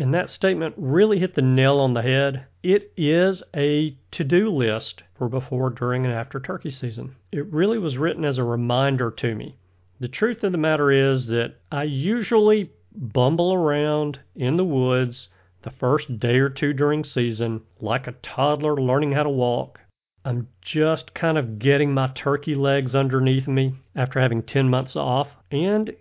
And 0.00 0.14
that 0.14 0.30
statement 0.30 0.75
really 0.78 1.19
hit 1.19 1.35
the 1.35 1.42
nail 1.42 1.78
on 1.78 1.92
the 1.92 2.00
head. 2.00 2.47
It 2.62 2.90
is 2.97 3.42
a 3.54 3.99
to 4.12 4.25
do 4.25 4.49
list 4.49 5.02
for 5.14 5.28
before, 5.28 5.69
during, 5.69 6.07
and 6.07 6.14
after 6.14 6.40
turkey 6.40 6.71
season. 6.71 7.16
It 7.30 7.52
really 7.52 7.76
was 7.76 7.99
written 7.99 8.25
as 8.25 8.38
a 8.38 8.42
reminder 8.42 9.11
to 9.11 9.35
me. 9.35 9.57
The 9.99 10.09
truth 10.09 10.42
of 10.42 10.52
the 10.52 10.59
matter 10.59 10.90
is 10.90 11.26
that 11.26 11.57
I 11.71 11.83
usually 11.83 12.71
bumble 12.95 13.52
around 13.52 14.21
in 14.35 14.57
the 14.57 14.64
woods 14.64 15.28
the 15.61 15.71
first 15.71 16.19
day 16.19 16.38
or 16.38 16.49
two 16.49 16.73
during 16.73 17.04
season 17.04 17.61
like 17.78 18.07
a 18.07 18.12
toddler 18.23 18.80
learning 18.80 19.12
how 19.12 19.25
to 19.25 19.28
walk. 19.28 19.80
I'm 20.25 20.49
just 20.62 21.12
kind 21.12 21.37
of 21.37 21.59
getting 21.59 21.92
my 21.92 22.09
turkey 22.14 22.54
legs 22.54 22.95
underneath 22.95 23.47
me 23.47 23.75
after 23.95 24.19
having 24.19 24.45
10 24.45 24.71
months 24.71 24.97
off, 24.97 25.37
and 25.50 25.95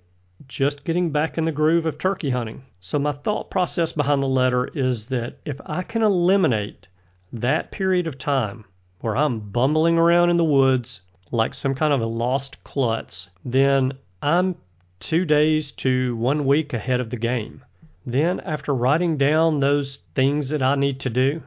just 0.47 0.83
getting 0.83 1.11
back 1.11 1.37
in 1.37 1.45
the 1.45 1.51
groove 1.51 1.85
of 1.85 1.97
turkey 1.97 2.29
hunting. 2.29 2.63
So, 2.79 2.97
my 2.97 3.11
thought 3.11 3.51
process 3.51 3.91
behind 3.91 4.23
the 4.23 4.27
letter 4.27 4.67
is 4.67 5.07
that 5.07 5.37
if 5.45 5.59
I 5.65 5.83
can 5.83 6.01
eliminate 6.01 6.87
that 7.33 7.71
period 7.71 8.07
of 8.07 8.17
time 8.17 8.65
where 9.01 9.17
I'm 9.17 9.51
bumbling 9.51 9.97
around 9.97 10.29
in 10.29 10.37
the 10.37 10.43
woods 10.43 11.01
like 11.31 11.53
some 11.53 11.75
kind 11.75 11.93
of 11.93 12.01
a 12.01 12.05
lost 12.05 12.63
klutz, 12.63 13.29
then 13.43 13.93
I'm 14.21 14.55
two 14.99 15.25
days 15.25 15.71
to 15.71 16.15
one 16.15 16.45
week 16.45 16.73
ahead 16.73 16.99
of 16.99 17.09
the 17.09 17.17
game. 17.17 17.63
Then, 18.05 18.39
after 18.39 18.73
writing 18.73 19.17
down 19.17 19.59
those 19.59 19.99
things 20.15 20.49
that 20.49 20.61
I 20.61 20.75
need 20.75 20.99
to 21.01 21.09
do, 21.09 21.43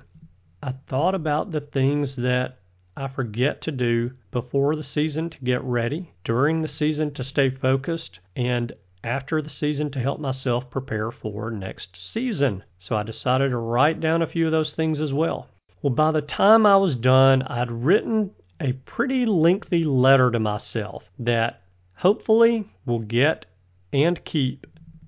I 0.62 0.72
thought 0.86 1.14
about 1.14 1.50
the 1.50 1.60
things 1.60 2.16
that 2.16 2.58
I 2.96 3.08
forget 3.08 3.62
to 3.62 3.72
do 3.72 4.12
before 4.30 4.76
the 4.76 4.84
season 4.84 5.30
to 5.30 5.44
get 5.44 5.62
ready, 5.64 6.12
during 6.24 6.60
the 6.60 6.68
season 6.68 7.12
to 7.14 7.24
stay 7.24 7.50
focused, 7.50 8.20
and 8.36 8.72
after 9.04 9.42
the 9.42 9.48
season 9.48 9.90
to 9.90 10.00
help 10.00 10.20
myself 10.20 10.70
prepare 10.70 11.10
for 11.10 11.50
next 11.50 11.96
season. 11.96 12.62
So 12.78 12.96
I 12.96 13.02
decided 13.02 13.50
to 13.50 13.58
write 13.58 14.00
down 14.00 14.22
a 14.22 14.26
few 14.26 14.46
of 14.46 14.52
those 14.52 14.72
things 14.74 15.00
as 15.00 15.12
well. 15.12 15.48
Well, 15.82 15.92
by 15.92 16.12
the 16.12 16.22
time 16.22 16.64
I 16.64 16.76
was 16.76 16.94
done, 16.94 17.42
I'd 17.42 17.70
written 17.70 18.30
a 18.60 18.72
pretty 18.72 19.26
lengthy 19.26 19.84
letter 19.84 20.30
to 20.30 20.38
myself 20.38 21.10
that 21.18 21.62
hopefully 21.94 22.68
will 22.86 23.00
get 23.00 23.46
and 23.92 24.24
keep 24.24 24.66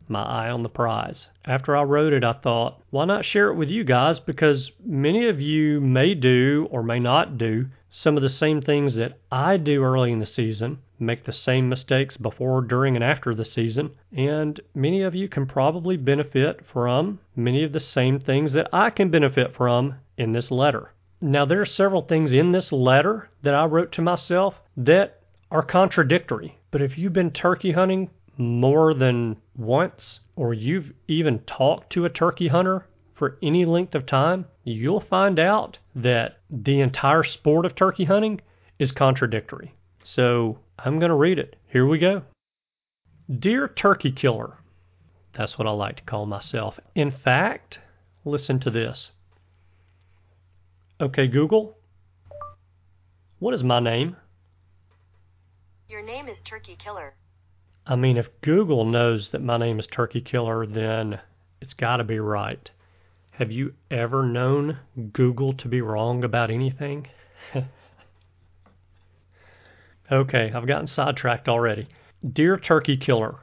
my 0.08 0.22
eye 0.22 0.50
on 0.50 0.62
the 0.62 0.68
prize. 0.68 1.28
After 1.44 1.76
I 1.76 1.82
wrote 1.82 2.12
it, 2.12 2.24
I 2.24 2.32
thought, 2.32 2.82
why 2.90 3.04
not 3.04 3.24
share 3.24 3.50
it 3.50 3.54
with 3.54 3.70
you 3.70 3.84
guys? 3.84 4.18
Because 4.18 4.72
many 4.84 5.28
of 5.28 5.40
you 5.40 5.80
may 5.80 6.14
do 6.14 6.68
or 6.70 6.82
may 6.82 6.98
not 6.98 7.38
do 7.38 7.66
some 7.88 8.16
of 8.16 8.22
the 8.22 8.28
same 8.28 8.60
things 8.60 8.96
that 8.96 9.18
I 9.30 9.56
do 9.56 9.82
early 9.82 10.12
in 10.12 10.18
the 10.18 10.26
season, 10.26 10.78
make 11.04 11.24
the 11.24 11.32
same 11.32 11.68
mistakes 11.68 12.16
before, 12.16 12.60
during, 12.62 12.96
and 12.96 13.04
after 13.04 13.34
the 13.34 13.44
season, 13.44 13.90
and 14.16 14.60
many 14.74 15.02
of 15.02 15.14
you 15.14 15.28
can 15.28 15.46
probably 15.46 15.96
benefit 15.96 16.64
from 16.64 17.20
many 17.36 17.62
of 17.62 17.72
the 17.72 17.80
same 17.80 18.18
things 18.18 18.52
that 18.52 18.68
I 18.72 18.90
can 18.90 19.10
benefit 19.10 19.54
from 19.54 19.94
in 20.16 20.32
this 20.32 20.50
letter. 20.50 20.92
Now, 21.20 21.44
there 21.44 21.60
are 21.60 21.66
several 21.66 22.02
things 22.02 22.32
in 22.32 22.52
this 22.52 22.72
letter 22.72 23.28
that 23.42 23.54
I 23.54 23.64
wrote 23.64 23.92
to 23.92 24.02
myself 24.02 24.60
that 24.76 25.20
are 25.50 25.62
contradictory, 25.62 26.58
but 26.70 26.82
if 26.82 26.98
you've 26.98 27.12
been 27.12 27.30
turkey 27.30 27.72
hunting 27.72 28.10
more 28.36 28.94
than 28.94 29.36
once, 29.56 30.20
or 30.36 30.52
you've 30.52 30.92
even 31.06 31.38
talked 31.40 31.90
to 31.90 32.04
a 32.04 32.10
turkey 32.10 32.48
hunter 32.48 32.86
for 33.14 33.38
any 33.42 33.64
length 33.64 33.94
of 33.94 34.06
time, 34.06 34.44
you'll 34.64 35.00
find 35.00 35.38
out 35.38 35.78
that 35.94 36.38
the 36.50 36.80
entire 36.80 37.22
sport 37.22 37.64
of 37.64 37.74
turkey 37.74 38.04
hunting 38.04 38.40
is 38.78 38.90
contradictory. 38.90 39.72
So 40.02 40.58
I'm 40.78 40.98
going 40.98 41.10
to 41.10 41.16
read 41.16 41.38
it. 41.38 41.56
Here 41.68 41.86
we 41.86 41.98
go. 41.98 42.22
Dear 43.38 43.68
Turkey 43.68 44.12
Killer, 44.12 44.58
that's 45.36 45.58
what 45.58 45.66
I 45.66 45.70
like 45.70 45.96
to 45.96 46.02
call 46.02 46.26
myself. 46.26 46.78
In 46.94 47.10
fact, 47.10 47.78
listen 48.24 48.60
to 48.60 48.70
this. 48.70 49.10
Okay, 51.00 51.26
Google, 51.26 51.76
what 53.38 53.54
is 53.54 53.64
my 53.64 53.80
name? 53.80 54.16
Your 55.88 56.02
name 56.02 56.28
is 56.28 56.38
Turkey 56.44 56.76
Killer. 56.76 57.14
I 57.86 57.96
mean, 57.96 58.16
if 58.16 58.28
Google 58.40 58.84
knows 58.84 59.28
that 59.30 59.42
my 59.42 59.56
name 59.56 59.78
is 59.78 59.86
Turkey 59.86 60.20
Killer, 60.20 60.66
then 60.66 61.20
it's 61.60 61.74
got 61.74 61.98
to 61.98 62.04
be 62.04 62.18
right. 62.18 62.70
Have 63.32 63.50
you 63.50 63.74
ever 63.90 64.22
known 64.22 64.78
Google 65.12 65.52
to 65.54 65.68
be 65.68 65.80
wrong 65.80 66.24
about 66.24 66.50
anything? 66.50 67.08
okay, 70.14 70.52
I've 70.54 70.66
gotten 70.66 70.86
sidetracked 70.86 71.48
already. 71.48 71.88
Dear 72.32 72.56
Turkey 72.56 72.96
Killer, 72.96 73.40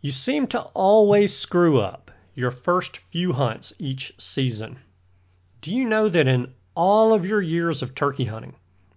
you 0.00 0.10
seem 0.10 0.46
to 0.48 0.60
always 0.60 1.36
screw 1.36 1.80
up 1.80 2.10
your 2.34 2.50
first 2.50 2.98
few 3.10 3.32
hunts 3.32 3.72
each 3.78 4.14
season. 4.18 4.78
Do 5.60 5.70
you 5.70 5.84
know 5.84 6.08
that 6.08 6.26
in 6.26 6.52
all 6.74 7.12
of 7.12 7.24
your 7.24 7.42
years 7.42 7.82
of 7.82 7.94
turkey 7.94 8.24
hunting, 8.24 8.54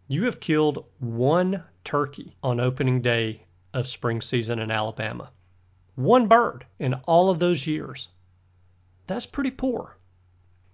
you 0.08 0.24
have 0.26 0.40
killed 0.40 0.86
one 1.00 1.64
turkey 1.84 2.36
on 2.42 2.60
opening 2.60 3.02
day 3.02 3.44
of 3.74 3.88
spring 3.88 4.22
season 4.22 4.60
in 4.60 4.72
Alabama. 4.72 5.32
One 5.96 6.28
bird 6.28 6.66
in 6.80 6.94
all 6.94 7.30
of 7.30 7.40
those 7.40 7.68
years. 7.68 8.08
That's 9.08 9.26
pretty 9.26 9.52
poor. 9.52 9.98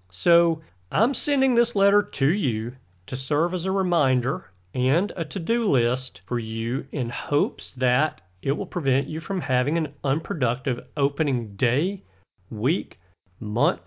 So 0.09 0.61
I'm 0.91 1.13
sending 1.13 1.55
this 1.55 1.75
letter 1.75 2.03
to 2.03 2.27
you 2.27 2.75
to 3.07 3.17
serve 3.17 3.53
as 3.53 3.65
a 3.65 3.71
reminder 3.71 4.51
and 4.75 5.11
a 5.15 5.25
to 5.25 5.39
do 5.39 5.67
list 5.67 6.21
for 6.27 6.37
you 6.37 6.85
in 6.91 7.09
hopes 7.09 7.73
that 7.77 8.21
it 8.43 8.51
will 8.51 8.67
prevent 8.67 9.07
you 9.07 9.19
from 9.19 9.41
having 9.41 9.77
an 9.77 9.91
unproductive 10.03 10.79
opening 10.95 11.55
day, 11.55 12.03
week, 12.51 12.99
month, 13.39 13.81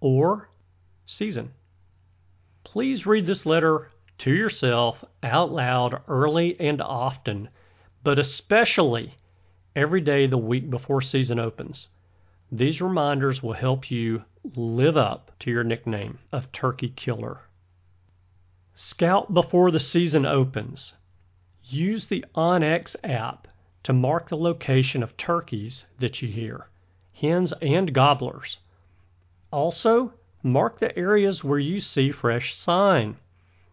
or 0.00 0.48
season. 1.06 1.50
Please 2.62 3.06
read 3.06 3.26
this 3.26 3.44
letter 3.44 3.90
to 4.18 4.30
yourself 4.30 5.04
out 5.24 5.50
loud 5.50 6.00
early 6.06 6.54
and 6.60 6.80
often 6.80 7.48
but 8.06 8.20
especially 8.20 9.16
every 9.74 10.00
day 10.00 10.28
the 10.28 10.38
week 10.38 10.70
before 10.70 11.02
season 11.02 11.40
opens. 11.40 11.88
These 12.52 12.80
reminders 12.80 13.42
will 13.42 13.54
help 13.54 13.90
you 13.90 14.22
live 14.54 14.96
up 14.96 15.32
to 15.40 15.50
your 15.50 15.64
nickname 15.64 16.20
of 16.30 16.52
Turkey 16.52 16.90
Killer. 16.90 17.40
Scout 18.78 19.32
before 19.32 19.70
the 19.70 19.80
season 19.80 20.26
opens. 20.26 20.92
Use 21.64 22.04
the 22.04 22.26
onX 22.34 22.94
app 23.02 23.48
to 23.84 23.94
mark 23.94 24.28
the 24.28 24.36
location 24.36 25.02
of 25.02 25.16
turkeys 25.16 25.86
that 25.98 26.20
you 26.20 26.28
hear, 26.28 26.68
hens 27.14 27.54
and 27.62 27.94
gobblers. 27.94 28.58
Also, 29.50 30.12
mark 30.42 30.78
the 30.78 30.94
areas 30.94 31.42
where 31.42 31.58
you 31.58 31.80
see 31.80 32.10
fresh 32.10 32.54
sign. 32.54 33.16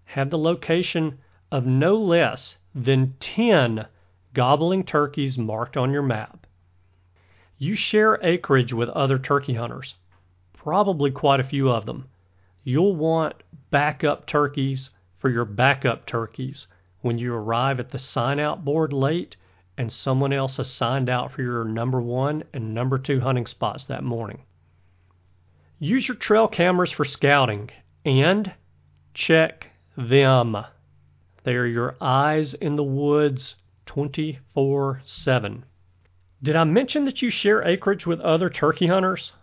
Have 0.06 0.30
the 0.30 0.38
location 0.38 1.20
of 1.52 1.66
no 1.66 1.98
less 1.98 2.58
than 2.74 3.16
10 3.20 3.86
gobbling 4.34 4.86
turkeys 4.86 5.38
marked 5.38 5.76
on 5.76 5.92
your 5.92 6.02
map. 6.02 6.48
You 7.58 7.76
share 7.76 8.24
acreage 8.24 8.72
with 8.72 8.88
other 8.88 9.20
turkey 9.20 9.56
hunters, 9.56 9.96
probably 10.54 11.12
quite 11.12 11.42
a 11.42 11.44
few 11.44 11.70
of 11.70 11.86
them. 11.86 12.08
You'll 12.64 12.96
want 12.96 13.36
backup 13.72 14.26
turkeys 14.26 14.90
for 15.18 15.30
your 15.30 15.46
backup 15.46 16.06
turkeys 16.06 16.68
when 17.02 17.18
you 17.18 17.34
arrive 17.34 17.80
at 17.80 17.92
the 17.92 18.00
sign 18.00 18.40
out 18.40 18.64
board 18.64 18.94
late 18.94 19.36
and 19.78 19.92
someone 19.92 20.32
else 20.32 20.58
has 20.58 20.70
signed 20.70 21.10
out 21.10 21.32
for 21.32 21.42
your 21.42 21.66
number 21.66 22.02
one 22.02 22.44
and 22.54 22.74
number 22.74 22.98
two 22.98 23.20
hunting 23.20 23.46
spots 23.46 23.84
that 23.86 24.04
morning. 24.04 24.44
Use 25.80 26.08
your 26.08 26.16
trail 26.16 26.48
cameras 26.48 26.92
for 26.92 27.04
scouting 27.04 27.70
and 28.06 28.54
check 29.14 29.70
them. 29.98 30.56
They 31.44 31.56
are 31.56 31.66
your 31.66 31.96
eyes 32.00 32.54
in 32.54 32.76
the 32.76 32.84
woods 32.84 33.56
24 33.86 35.02
7. 35.04 35.66
Did 36.42 36.56
I 36.56 36.64
mention 36.64 37.06
that 37.06 37.22
you 37.22 37.30
share 37.30 37.64
acreage 37.64 38.06
with 38.06 38.22
other 38.22 38.50
turkey 38.50 38.88
hunters? 38.88 39.34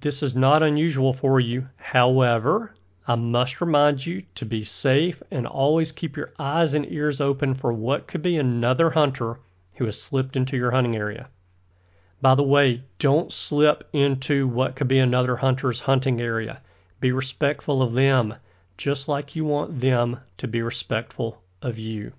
This 0.00 0.22
is 0.22 0.34
not 0.34 0.62
unusual 0.62 1.12
for 1.12 1.40
you. 1.40 1.68
However, 1.76 2.74
I 3.08 3.16
must 3.16 3.60
remind 3.60 4.06
you 4.06 4.22
to 4.36 4.44
be 4.44 4.62
safe 4.62 5.22
and 5.30 5.46
always 5.46 5.90
keep 5.90 6.16
your 6.16 6.32
eyes 6.38 6.72
and 6.74 6.86
ears 6.92 7.20
open 7.20 7.54
for 7.54 7.72
what 7.72 8.06
could 8.06 8.22
be 8.22 8.36
another 8.36 8.90
hunter 8.90 9.40
who 9.74 9.86
has 9.86 10.00
slipped 10.00 10.36
into 10.36 10.56
your 10.56 10.70
hunting 10.70 10.94
area. 10.94 11.28
By 12.20 12.34
the 12.34 12.44
way, 12.44 12.84
don't 12.98 13.32
slip 13.32 13.88
into 13.92 14.46
what 14.46 14.76
could 14.76 14.88
be 14.88 14.98
another 14.98 15.36
hunter's 15.36 15.80
hunting 15.80 16.20
area. 16.20 16.60
Be 17.00 17.10
respectful 17.10 17.82
of 17.82 17.94
them, 17.94 18.34
just 18.76 19.08
like 19.08 19.34
you 19.34 19.44
want 19.44 19.80
them 19.80 20.20
to 20.36 20.46
be 20.46 20.62
respectful 20.62 21.42
of 21.60 21.78
you. 21.78 22.12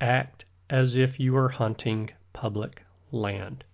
Act 0.00 0.44
as 0.68 0.96
if 0.96 1.20
you 1.20 1.36
are 1.36 1.48
hunting 1.48 2.10
public 2.32 2.82
land. 3.12 3.64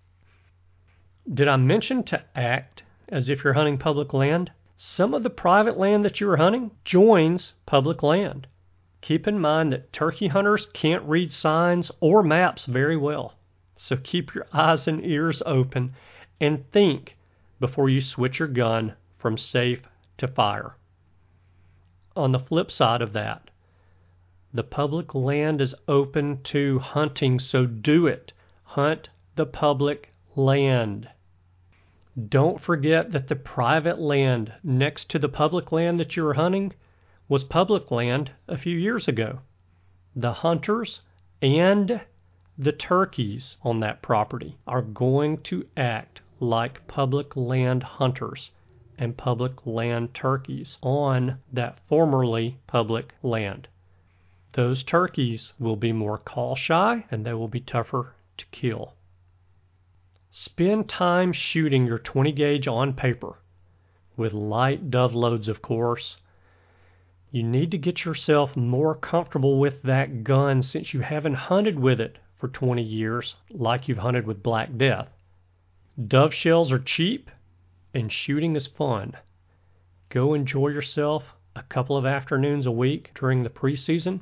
Did 1.33 1.49
I 1.49 1.57
mention 1.57 2.05
to 2.05 2.23
act 2.37 2.83
as 3.11 3.29
if 3.29 3.45
you're 3.45 3.55
hunting 3.55 3.79
public 3.79 4.13
land? 4.13 4.51
some 4.83 5.13
of 5.13 5.23
the 5.23 5.29
private 5.29 5.77
land 5.77 6.03
that 6.03 6.23
you 6.23 6.31
are 6.31 6.39
hunting 6.39 6.71
joins 6.87 7.53
public 7.67 8.03
land. 8.03 8.47
Keep 9.03 9.29
in 9.29 9.39
mind 9.39 9.75
that 9.75 9.93
turkey 9.93 10.29
hunters 10.29 10.65
can't 10.73 11.07
read 11.07 11.35
signs 11.35 11.91
or 12.01 12.23
maps 12.23 12.65
very 12.65 12.97
well, 12.97 13.35
so 13.77 13.95
keep 13.99 14.35
your 14.35 14.47
eyes 14.55 14.89
and 14.89 15.05
ears 15.05 15.43
open 15.45 15.93
and 16.41 16.67
think 16.71 17.15
before 17.61 17.91
you 17.91 18.01
switch 18.01 18.39
your 18.39 18.49
gun 18.49 18.95
from 19.19 19.37
safe 19.37 19.83
to 20.17 20.27
fire. 20.27 20.77
On 22.17 22.33
the 22.33 22.39
flip 22.39 22.71
side 22.71 23.03
of 23.03 23.13
that, 23.13 23.51
the 24.55 24.65
public 24.65 25.15
land 25.15 25.61
is 25.61 25.75
open 25.89 26.43
to 26.45 26.79
hunting, 26.79 27.39
so 27.39 27.67
do 27.67 28.07
it. 28.07 28.33
Hunt 28.65 29.11
the 29.37 29.45
public 29.45 30.15
land. 30.35 31.11
Don't 32.29 32.61
forget 32.61 33.13
that 33.13 33.29
the 33.29 33.37
private 33.37 33.99
land 33.99 34.53
next 34.63 35.09
to 35.11 35.19
the 35.19 35.29
public 35.29 35.73
land 35.73 35.99
that 35.99 36.17
you 36.17 36.27
are 36.27 36.35
hunting 36.35 36.75
was 37.31 37.45
public 37.45 37.91
land 37.91 38.33
a 38.47 38.59
few 38.59 38.77
years 38.77 39.09
ago. 39.09 39.39
The 40.15 40.35
hunters 40.35 41.01
and 41.41 42.03
the 42.59 42.73
turkeys 42.73 43.57
on 43.63 43.81
that 43.81 44.03
property 44.03 44.59
are 44.67 44.83
going 44.83 45.39
to 45.45 45.67
act 45.79 46.21
like 46.41 46.87
public 46.87 47.37
land 47.37 47.83
hunters 47.85 48.51
and 48.99 49.17
public 49.17 49.65
land 49.65 50.13
turkeys 50.13 50.77
on 50.83 51.39
that 51.53 51.79
formerly 51.89 52.59
public 52.67 53.15
land. 53.23 53.67
Those 54.53 54.83
turkeys 54.83 55.55
will 55.59 55.77
be 55.77 55.93
more 55.93 56.19
call 56.19 56.55
shy 56.55 57.07
and 57.11 57.25
they 57.25 57.33
will 57.33 57.49
be 57.49 57.61
tougher 57.61 58.15
to 58.37 58.45
kill. 58.51 58.95
Spend 60.33 60.89
time 60.89 61.33
shooting 61.33 61.87
your 61.87 61.99
20 61.99 62.31
gauge 62.31 62.69
on 62.69 62.93
paper, 62.93 63.39
with 64.17 64.33
light 64.33 64.89
dove 64.89 65.13
loads, 65.13 65.49
of 65.49 65.61
course. 65.61 66.19
You 67.33 67.43
need 67.43 67.73
to 67.73 67.79
get 67.79 68.05
yourself 68.05 68.57
more 68.57 68.95
comfortable 68.95 69.59
with 69.59 69.83
that 69.83 70.23
gun 70.23 70.63
since 70.63 70.95
you 70.95 71.01
haven't 71.01 71.35
hunted 71.35 71.81
with 71.81 72.01
it 72.01 72.17
for 72.37 72.47
20 72.47 72.81
years 72.81 73.35
like 73.51 73.89
you've 73.89 73.99
hunted 73.99 74.25
with 74.25 74.41
Black 74.41 74.77
Death. 74.77 75.09
Dove 76.07 76.33
shells 76.33 76.71
are 76.71 76.79
cheap 76.79 77.29
and 77.93 78.13
shooting 78.13 78.55
is 78.55 78.69
fun. 78.69 79.17
Go 80.11 80.35
enjoy 80.35 80.69
yourself 80.69 81.35
a 81.57 81.65
couple 81.65 81.97
of 81.97 82.07
afternoons 82.07 82.67
a 82.67 82.71
week 82.71 83.11
during 83.17 83.43
the 83.43 83.51
preseason. 83.51 84.21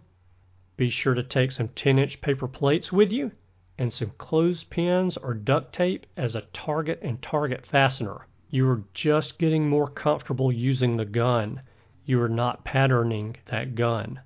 Be 0.79 0.89
sure 0.89 1.13
to 1.13 1.23
take 1.23 1.53
some 1.53 1.69
10 1.69 1.99
inch 1.99 2.23
paper 2.23 2.49
plates 2.49 2.91
with 2.91 3.13
you 3.13 3.33
and 3.79 3.93
some 3.93 4.11
clothespins 4.19 5.17
or 5.17 5.33
duct 5.33 5.73
tape 5.73 6.05
as 6.17 6.35
a 6.35 6.43
target 6.53 6.99
and 7.01 7.23
target 7.23 7.65
fastener. 7.65 8.27
You 8.51 8.69
are 8.69 8.83
just 8.93 9.39
getting 9.39 9.69
more 9.69 9.89
comfortable 9.89 10.51
using 10.51 10.97
the 10.97 11.05
gun. 11.05 11.63
You 12.05 12.21
are 12.21 12.29
not 12.29 12.65
patterning 12.65 13.37
that 13.47 13.75
gun. 13.75 14.21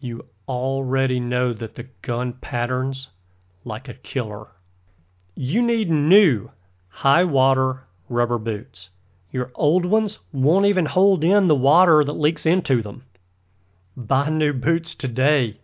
You 0.00 0.26
already 0.48 1.20
know 1.20 1.52
that 1.52 1.76
the 1.76 1.86
gun 2.02 2.32
patterns 2.34 3.10
like 3.64 3.88
a 3.88 3.94
killer. 3.94 4.48
You 5.36 5.62
need 5.62 5.90
new 5.90 6.50
high 6.88 7.24
water 7.24 7.84
rubber 8.08 8.38
boots. 8.38 8.90
Your 9.30 9.50
old 9.54 9.86
ones 9.86 10.18
won't 10.32 10.66
even 10.66 10.86
hold 10.86 11.24
in 11.24 11.46
the 11.46 11.54
water 11.54 12.04
that 12.04 12.12
leaks 12.12 12.44
into 12.44 12.82
them. 12.82 13.04
Buy 13.96 14.28
new 14.28 14.52
boots 14.52 14.94
today. 14.94 15.60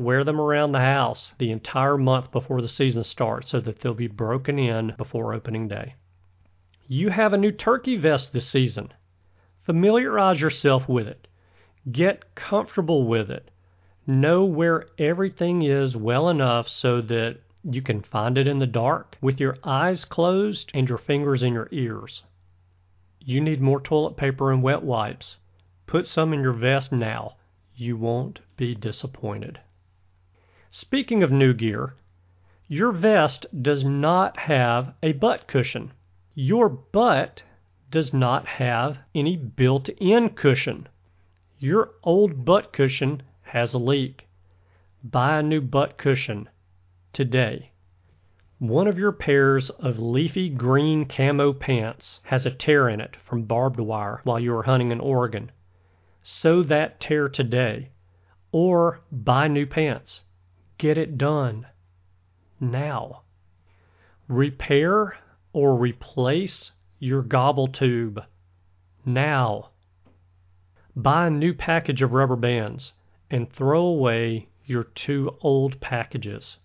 Wear 0.00 0.24
them 0.24 0.40
around 0.40 0.72
the 0.72 0.80
house 0.80 1.34
the 1.36 1.50
entire 1.50 1.98
month 1.98 2.32
before 2.32 2.62
the 2.62 2.70
season 2.70 3.04
starts 3.04 3.50
so 3.50 3.60
that 3.60 3.80
they'll 3.80 3.92
be 3.92 4.06
broken 4.06 4.58
in 4.58 4.94
before 4.96 5.34
opening 5.34 5.68
day. 5.68 5.94
You 6.88 7.10
have 7.10 7.34
a 7.34 7.36
new 7.36 7.52
turkey 7.52 7.98
vest 7.98 8.32
this 8.32 8.48
season. 8.48 8.94
Familiarize 9.62 10.40
yourself 10.40 10.88
with 10.88 11.06
it. 11.06 11.28
Get 11.92 12.34
comfortable 12.34 13.06
with 13.06 13.30
it. 13.30 13.50
Know 14.06 14.42
where 14.42 14.86
everything 14.96 15.60
is 15.60 15.94
well 15.94 16.30
enough 16.30 16.66
so 16.66 17.02
that 17.02 17.36
you 17.62 17.82
can 17.82 18.00
find 18.00 18.38
it 18.38 18.46
in 18.46 18.58
the 18.58 18.66
dark 18.66 19.18
with 19.20 19.38
your 19.38 19.58
eyes 19.64 20.06
closed 20.06 20.70
and 20.72 20.88
your 20.88 20.96
fingers 20.96 21.42
in 21.42 21.52
your 21.52 21.68
ears. 21.72 22.24
You 23.18 23.42
need 23.42 23.60
more 23.60 23.82
toilet 23.82 24.16
paper 24.16 24.50
and 24.50 24.62
wet 24.62 24.82
wipes. 24.82 25.36
Put 25.86 26.08
some 26.08 26.32
in 26.32 26.40
your 26.40 26.54
vest 26.54 26.90
now. 26.90 27.36
You 27.74 27.98
won't 27.98 28.40
be 28.56 28.74
disappointed. 28.74 29.60
Speaking 30.72 31.24
of 31.24 31.32
new 31.32 31.52
gear, 31.52 31.94
your 32.68 32.92
vest 32.92 33.44
does 33.60 33.82
not 33.82 34.36
have 34.36 34.94
a 35.02 35.10
butt 35.10 35.48
cushion. 35.48 35.90
Your 36.36 36.68
butt 36.68 37.42
does 37.90 38.14
not 38.14 38.46
have 38.46 38.98
any 39.12 39.36
built 39.36 39.88
in 39.88 40.28
cushion. 40.30 40.88
Your 41.58 41.90
old 42.04 42.44
butt 42.44 42.72
cushion 42.72 43.20
has 43.42 43.74
a 43.74 43.78
leak. 43.78 44.28
Buy 45.02 45.40
a 45.40 45.42
new 45.42 45.60
butt 45.60 45.98
cushion 45.98 46.48
today. 47.12 47.72
One 48.60 48.86
of 48.86 48.96
your 48.96 49.10
pairs 49.10 49.70
of 49.70 49.98
leafy 49.98 50.48
green 50.48 51.04
camo 51.06 51.52
pants 51.52 52.20
has 52.22 52.46
a 52.46 52.50
tear 52.52 52.88
in 52.88 53.00
it 53.00 53.16
from 53.16 53.42
barbed 53.42 53.80
wire 53.80 54.20
while 54.22 54.38
you 54.38 54.52
were 54.52 54.62
hunting 54.62 54.92
in 54.92 55.00
Oregon. 55.00 55.50
Sew 56.22 56.62
that 56.62 57.00
tear 57.00 57.28
today 57.28 57.90
or 58.52 59.00
buy 59.10 59.48
new 59.48 59.66
pants. 59.66 60.20
Get 60.80 60.96
it 60.96 61.18
done 61.18 61.66
now. 62.58 63.20
Repair 64.28 65.18
or 65.52 65.76
replace 65.76 66.70
your 66.98 67.20
gobble 67.20 67.68
tube 67.68 68.24
now. 69.04 69.72
Buy 70.96 71.26
a 71.26 71.30
new 71.30 71.52
package 71.52 72.00
of 72.00 72.14
rubber 72.14 72.34
bands 72.34 72.94
and 73.30 73.52
throw 73.52 73.82
away 73.82 74.48
your 74.64 74.84
two 74.84 75.36
old 75.42 75.80
packages. 75.80 76.56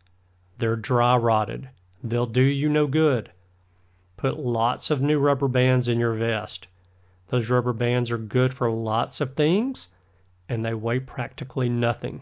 They're 0.60 0.78
dry 0.78 1.17
rotted. 1.17 1.67
They'll 2.01 2.25
do 2.25 2.41
you 2.41 2.69
no 2.69 2.88
good. 2.88 3.34
Put 4.15 4.39
lots 4.39 4.89
of 4.89 5.01
new 5.01 5.19
rubber 5.19 5.49
bands 5.49 5.89
in 5.89 5.99
your 5.99 6.13
vest. 6.13 6.67
Those 7.28 7.49
rubber 7.49 7.73
bands 7.73 8.10
are 8.12 8.17
good 8.17 8.54
for 8.54 8.71
lots 8.71 9.19
of 9.19 9.36
things 9.36 9.89
and 10.47 10.63
they 10.63 10.73
weigh 10.73 11.01
practically 11.01 11.67
nothing. 11.67 12.21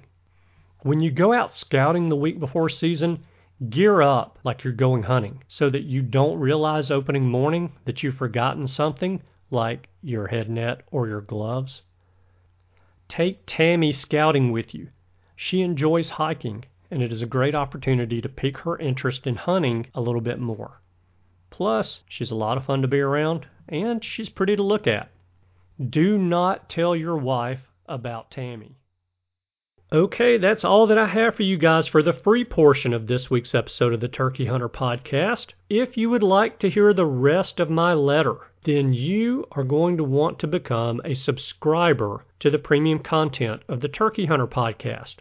When 0.84 1.00
you 1.00 1.12
go 1.12 1.32
out 1.34 1.56
scouting 1.56 2.10
the 2.10 2.16
week 2.16 2.40
before 2.40 2.70
season, 2.70 3.24
gear 3.70 4.02
up 4.02 4.38
like 4.44 4.64
you're 4.64 4.74
going 4.74 5.04
hunting 5.04 5.42
so 5.48 5.70
that 5.70 5.84
you 5.84 6.02
don't 6.02 6.40
realize 6.40 6.92
opening 6.92 7.30
morning 7.30 7.72
that 7.86 8.04
you've 8.04 8.18
forgotten 8.18 8.68
something 8.68 9.22
like 9.50 9.88
your 10.02 10.28
head 10.28 10.50
net 10.50 10.82
or 10.92 11.08
your 11.08 11.22
gloves. 11.22 11.84
Take 13.08 13.44
Tammy 13.46 13.94
scouting 13.94 14.52
with 14.52 14.76
you. 14.76 14.90
She 15.38 15.62
enjoys 15.62 16.10
hiking 16.10 16.66
and 16.92 17.02
it 17.02 17.12
is 17.12 17.22
a 17.22 17.26
great 17.26 17.56
opportunity 17.56 18.22
to 18.22 18.30
pique 18.30 18.60
her 18.60 18.78
interest 18.78 19.26
in 19.26 19.36
hunting 19.36 19.88
a 19.96 20.02
little 20.02 20.22
bit 20.22 20.40
more. 20.40 20.82
Plus, 21.50 22.04
she's 22.08 22.30
a 22.30 22.36
lot 22.36 22.58
of 22.58 22.66
fun 22.66 22.82
to 22.82 22.88
be 22.88 23.00
around, 23.00 23.48
and 23.68 24.04
she's 24.04 24.30
pretty 24.30 24.56
to 24.56 24.62
look 24.64 24.86
at. 24.86 25.10
Do 25.90 26.18
not 26.18 26.70
tell 26.70 26.96
your 26.96 27.18
wife 27.18 27.62
about 27.88 28.30
Tammy. 28.30 28.76
Okay, 29.94 30.40
that's 30.40 30.64
all 30.64 30.88
that 30.88 30.98
I 30.98 31.06
have 31.06 31.36
for 31.36 31.44
you 31.44 31.56
guys 31.56 31.88
for 31.88 32.02
the 32.02 32.14
free 32.14 32.44
portion 32.44 32.94
of 32.94 33.06
this 33.06 33.30
week's 33.30 33.54
episode 33.54 33.94
of 33.94 34.00
the 34.00 34.08
Turkey 34.08 34.48
Hunter 34.48 34.68
podcast. 34.68 35.50
If 35.70 35.98
you 35.98 36.10
would 36.10 36.24
like 36.24 36.58
to 36.60 36.70
hear 36.72 36.96
the 36.96 37.06
rest 37.06 37.60
of 37.60 37.70
my 37.70 37.94
letter, 37.94 38.38
then 38.64 38.94
you 38.94 39.46
are 39.52 39.64
going 39.64 39.98
to 39.98 40.04
want 40.04 40.40
to 40.40 40.48
become 40.48 41.00
a 41.06 41.14
subscriber 41.14 42.26
to 42.40 42.50
the 42.50 42.58
premium 42.58 42.98
content 43.04 43.62
of 43.70 43.82
the 43.82 43.88
Turkey 43.88 44.26
Hunter 44.26 44.48
podcast. 44.48 45.18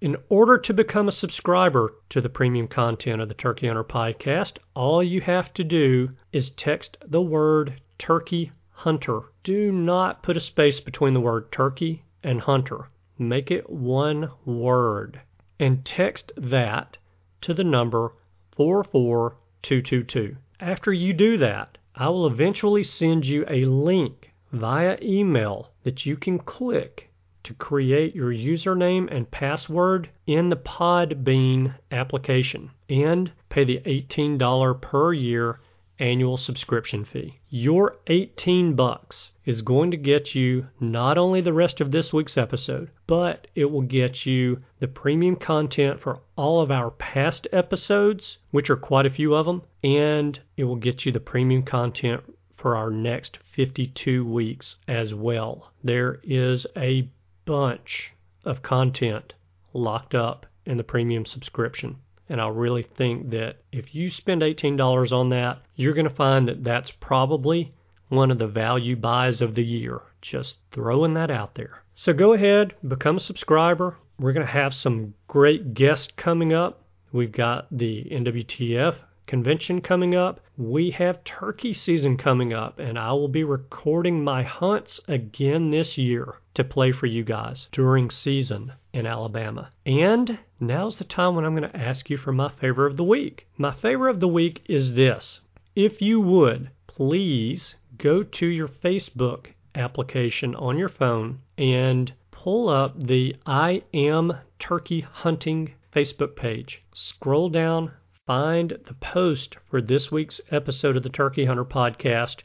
In 0.00 0.16
order 0.30 0.56
to 0.56 0.72
become 0.72 1.08
a 1.08 1.12
subscriber 1.12 1.92
to 2.08 2.22
the 2.22 2.30
premium 2.30 2.68
content 2.68 3.20
of 3.20 3.28
the 3.28 3.34
Turkey 3.34 3.66
Hunter 3.66 3.84
podcast, 3.84 4.54
all 4.74 5.02
you 5.02 5.20
have 5.20 5.52
to 5.52 5.62
do 5.62 6.08
is 6.32 6.48
text 6.48 6.96
the 7.06 7.20
word 7.20 7.82
Turkey 7.98 8.52
Hunter. 8.70 9.20
Do 9.44 9.70
not 9.70 10.22
put 10.22 10.38
a 10.38 10.40
space 10.40 10.80
between 10.80 11.12
the 11.12 11.20
word 11.20 11.52
turkey 11.52 12.02
and 12.22 12.40
hunter. 12.40 12.88
Make 13.18 13.50
it 13.50 13.70
one 13.70 14.30
word 14.44 15.20
and 15.58 15.84
text 15.84 16.32
that 16.36 16.98
to 17.40 17.54
the 17.54 17.64
number 17.64 18.12
44222. 18.56 20.36
After 20.60 20.92
you 20.92 21.12
do 21.12 21.38
that, 21.38 21.78
I 21.94 22.08
will 22.10 22.26
eventually 22.26 22.82
send 22.82 23.24
you 23.24 23.46
a 23.48 23.64
link 23.64 24.32
via 24.52 24.98
email 25.00 25.70
that 25.82 26.04
you 26.04 26.16
can 26.16 26.38
click 26.38 27.10
to 27.44 27.54
create 27.54 28.14
your 28.14 28.32
username 28.32 29.08
and 29.10 29.30
password 29.30 30.10
in 30.26 30.48
the 30.48 30.56
Podbean 30.56 31.74
application 31.90 32.70
and 32.88 33.32
pay 33.48 33.64
the 33.64 33.80
$18 33.86 34.80
per 34.82 35.12
year 35.12 35.60
annual 35.98 36.36
subscription 36.36 37.04
fee. 37.04 37.38
Your 37.48 37.96
18 38.06 38.74
bucks 38.74 39.30
is 39.44 39.62
going 39.62 39.90
to 39.90 39.96
get 39.96 40.34
you 40.34 40.66
not 40.80 41.16
only 41.16 41.40
the 41.40 41.52
rest 41.52 41.80
of 41.80 41.90
this 41.90 42.12
week's 42.12 42.36
episode, 42.36 42.90
but 43.06 43.46
it 43.54 43.66
will 43.66 43.82
get 43.82 44.26
you 44.26 44.62
the 44.80 44.88
premium 44.88 45.36
content 45.36 46.00
for 46.00 46.20
all 46.36 46.60
of 46.60 46.70
our 46.70 46.90
past 46.90 47.46
episodes, 47.52 48.38
which 48.50 48.68
are 48.68 48.76
quite 48.76 49.06
a 49.06 49.10
few 49.10 49.34
of 49.34 49.46
them, 49.46 49.62
and 49.82 50.40
it 50.56 50.64
will 50.64 50.76
get 50.76 51.06
you 51.06 51.12
the 51.12 51.20
premium 51.20 51.62
content 51.62 52.22
for 52.56 52.76
our 52.76 52.90
next 52.90 53.38
52 53.54 54.24
weeks 54.24 54.76
as 54.88 55.14
well. 55.14 55.70
There 55.84 56.20
is 56.24 56.66
a 56.76 57.08
bunch 57.44 58.12
of 58.44 58.62
content 58.62 59.34
locked 59.72 60.14
up 60.14 60.46
in 60.64 60.76
the 60.76 60.84
premium 60.84 61.24
subscription. 61.24 61.96
And 62.28 62.40
I 62.40 62.48
really 62.48 62.82
think 62.82 63.30
that 63.30 63.56
if 63.70 63.94
you 63.94 64.10
spend 64.10 64.42
$18 64.42 65.12
on 65.12 65.28
that, 65.30 65.58
you're 65.76 65.94
going 65.94 66.08
to 66.08 66.14
find 66.14 66.48
that 66.48 66.64
that's 66.64 66.90
probably 66.90 67.72
one 68.08 68.30
of 68.30 68.38
the 68.38 68.46
value 68.46 68.96
buys 68.96 69.40
of 69.40 69.54
the 69.54 69.64
year. 69.64 70.00
Just 70.22 70.56
throwing 70.72 71.14
that 71.14 71.30
out 71.30 71.54
there. 71.54 71.82
So 71.94 72.12
go 72.12 72.32
ahead, 72.32 72.74
become 72.86 73.16
a 73.16 73.20
subscriber. 73.20 73.96
We're 74.18 74.32
going 74.32 74.46
to 74.46 74.52
have 74.52 74.74
some 74.74 75.14
great 75.28 75.74
guests 75.74 76.08
coming 76.16 76.52
up. 76.52 76.82
We've 77.12 77.32
got 77.32 77.66
the 77.70 78.04
NWTF 78.10 78.96
convention 79.26 79.80
coming 79.80 80.14
up. 80.14 80.40
We 80.56 80.90
have 80.92 81.24
turkey 81.24 81.74
season 81.74 82.16
coming 82.16 82.52
up, 82.52 82.78
and 82.78 82.98
I 82.98 83.12
will 83.12 83.28
be 83.28 83.44
recording 83.44 84.22
my 84.22 84.42
hunts 84.42 85.00
again 85.08 85.70
this 85.70 85.98
year 85.98 86.34
to 86.54 86.64
play 86.64 86.92
for 86.92 87.06
you 87.06 87.24
guys 87.24 87.68
during 87.72 88.10
season 88.10 88.72
in 88.96 89.04
Alabama. 89.04 89.70
And 89.84 90.38
now's 90.58 90.96
the 90.96 91.04
time 91.04 91.34
when 91.34 91.44
I'm 91.44 91.54
going 91.54 91.70
to 91.70 91.76
ask 91.76 92.08
you 92.08 92.16
for 92.16 92.32
my 92.32 92.48
favor 92.48 92.86
of 92.86 92.96
the 92.96 93.04
week. 93.04 93.46
My 93.58 93.74
favor 93.74 94.08
of 94.08 94.20
the 94.20 94.28
week 94.28 94.62
is 94.70 94.94
this. 94.94 95.40
If 95.74 96.00
you 96.00 96.18
would, 96.18 96.70
please 96.86 97.74
go 97.98 98.22
to 98.22 98.46
your 98.46 98.68
Facebook 98.68 99.48
application 99.74 100.54
on 100.54 100.78
your 100.78 100.88
phone 100.88 101.40
and 101.58 102.10
pull 102.30 102.70
up 102.70 102.98
the 102.98 103.36
I 103.44 103.82
Am 103.92 104.32
Turkey 104.58 105.00
Hunting 105.02 105.74
Facebook 105.94 106.34
page. 106.34 106.80
Scroll 106.94 107.50
down, 107.50 107.92
find 108.26 108.78
the 108.86 108.94
post 108.94 109.58
for 109.68 109.82
this 109.82 110.10
week's 110.10 110.40
episode 110.50 110.96
of 110.96 111.02
the 111.02 111.10
Turkey 111.10 111.44
Hunter 111.44 111.66
podcast 111.66 112.36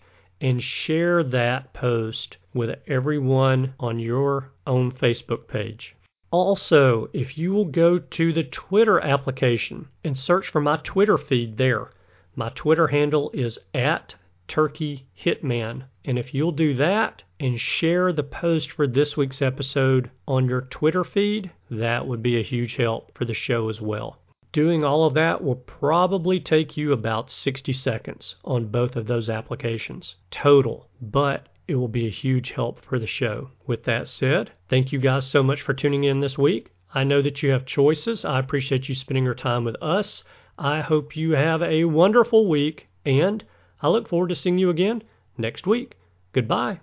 and 0.41 0.61
share 0.61 1.23
that 1.23 1.71
post 1.71 2.35
with 2.53 2.77
everyone 2.87 3.73
on 3.79 3.99
your 3.99 4.51
own 4.67 4.91
Facebook 4.91 5.47
page. 5.47 5.95
Also, 6.31 7.09
if 7.11 7.37
you 7.37 7.51
will 7.51 7.65
go 7.65 7.99
to 7.99 8.31
the 8.31 8.43
Twitter 8.43 8.99
application 9.01 9.89
and 10.03 10.17
search 10.17 10.47
for 10.47 10.61
my 10.61 10.77
Twitter 10.77 11.17
feed 11.17 11.57
there, 11.57 11.91
my 12.35 12.49
Twitter 12.55 12.87
handle 12.87 13.29
is 13.33 13.59
at 13.73 14.15
Turkey 14.47 15.05
Hitman. 15.13 15.83
And 16.05 16.17
if 16.17 16.33
you'll 16.33 16.53
do 16.53 16.73
that 16.75 17.23
and 17.39 17.59
share 17.59 18.13
the 18.13 18.23
post 18.23 18.71
for 18.71 18.87
this 18.87 19.17
week's 19.17 19.41
episode 19.41 20.09
on 20.25 20.47
your 20.47 20.61
Twitter 20.61 21.03
feed, 21.03 21.51
that 21.69 22.07
would 22.07 22.23
be 22.23 22.39
a 22.39 22.43
huge 22.43 22.75
help 22.75 23.11
for 23.17 23.25
the 23.25 23.33
show 23.33 23.67
as 23.67 23.81
well. 23.81 24.17
Doing 24.53 24.83
all 24.83 25.05
of 25.05 25.13
that 25.13 25.43
will 25.43 25.55
probably 25.55 26.39
take 26.39 26.75
you 26.75 26.91
about 26.91 27.29
60 27.29 27.71
seconds 27.73 28.35
on 28.43 28.67
both 28.67 28.95
of 28.95 29.07
those 29.07 29.29
applications 29.29 30.15
total, 30.29 30.89
but 31.01 31.47
it 31.67 31.75
will 31.75 31.87
be 31.87 32.07
a 32.07 32.11
huge 32.11 32.51
help 32.51 32.83
for 32.83 32.99
the 32.99 33.07
show. 33.07 33.49
With 33.65 33.83
that 33.85 34.07
said, 34.07 34.51
thank 34.69 34.91
you 34.91 34.99
guys 34.99 35.25
so 35.25 35.43
much 35.43 35.61
for 35.61 35.73
tuning 35.73 36.03
in 36.03 36.19
this 36.19 36.37
week. 36.37 36.71
I 36.93 37.03
know 37.03 37.21
that 37.21 37.41
you 37.41 37.51
have 37.51 37.65
choices. 37.65 38.25
I 38.25 38.39
appreciate 38.39 38.89
you 38.89 38.95
spending 38.95 39.23
your 39.23 39.35
time 39.35 39.63
with 39.63 39.75
us. 39.81 40.23
I 40.57 40.81
hope 40.81 41.15
you 41.15 41.31
have 41.31 41.61
a 41.61 41.85
wonderful 41.85 42.47
week, 42.47 42.87
and 43.05 43.43
I 43.81 43.87
look 43.87 44.07
forward 44.07 44.29
to 44.29 44.35
seeing 44.35 44.57
you 44.57 44.69
again 44.69 45.03
next 45.37 45.65
week. 45.65 45.95
Goodbye. 46.33 46.81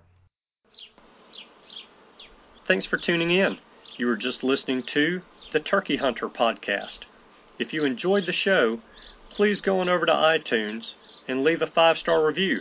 Thanks 2.67 2.87
for 2.87 2.97
tuning 2.97 3.31
in. 3.31 3.59
You 3.97 4.07
were 4.07 4.17
just 4.17 4.45
listening 4.45 4.83
to 4.83 5.23
the 5.53 5.61
Turkey 5.61 5.97
Hunter 5.97 6.29
podcast. 6.29 7.01
If 7.59 7.73
you 7.73 7.85
enjoyed 7.85 8.27
the 8.27 8.33
show, 8.33 8.81
please 9.31 9.61
go 9.61 9.81
on 9.81 9.89
over 9.89 10.07
to 10.07 10.13
iTunes 10.13 10.95
and 11.27 11.43
leave 11.43 11.63
a 11.63 11.67
five 11.67 11.99
star 11.99 12.27
review. 12.27 12.61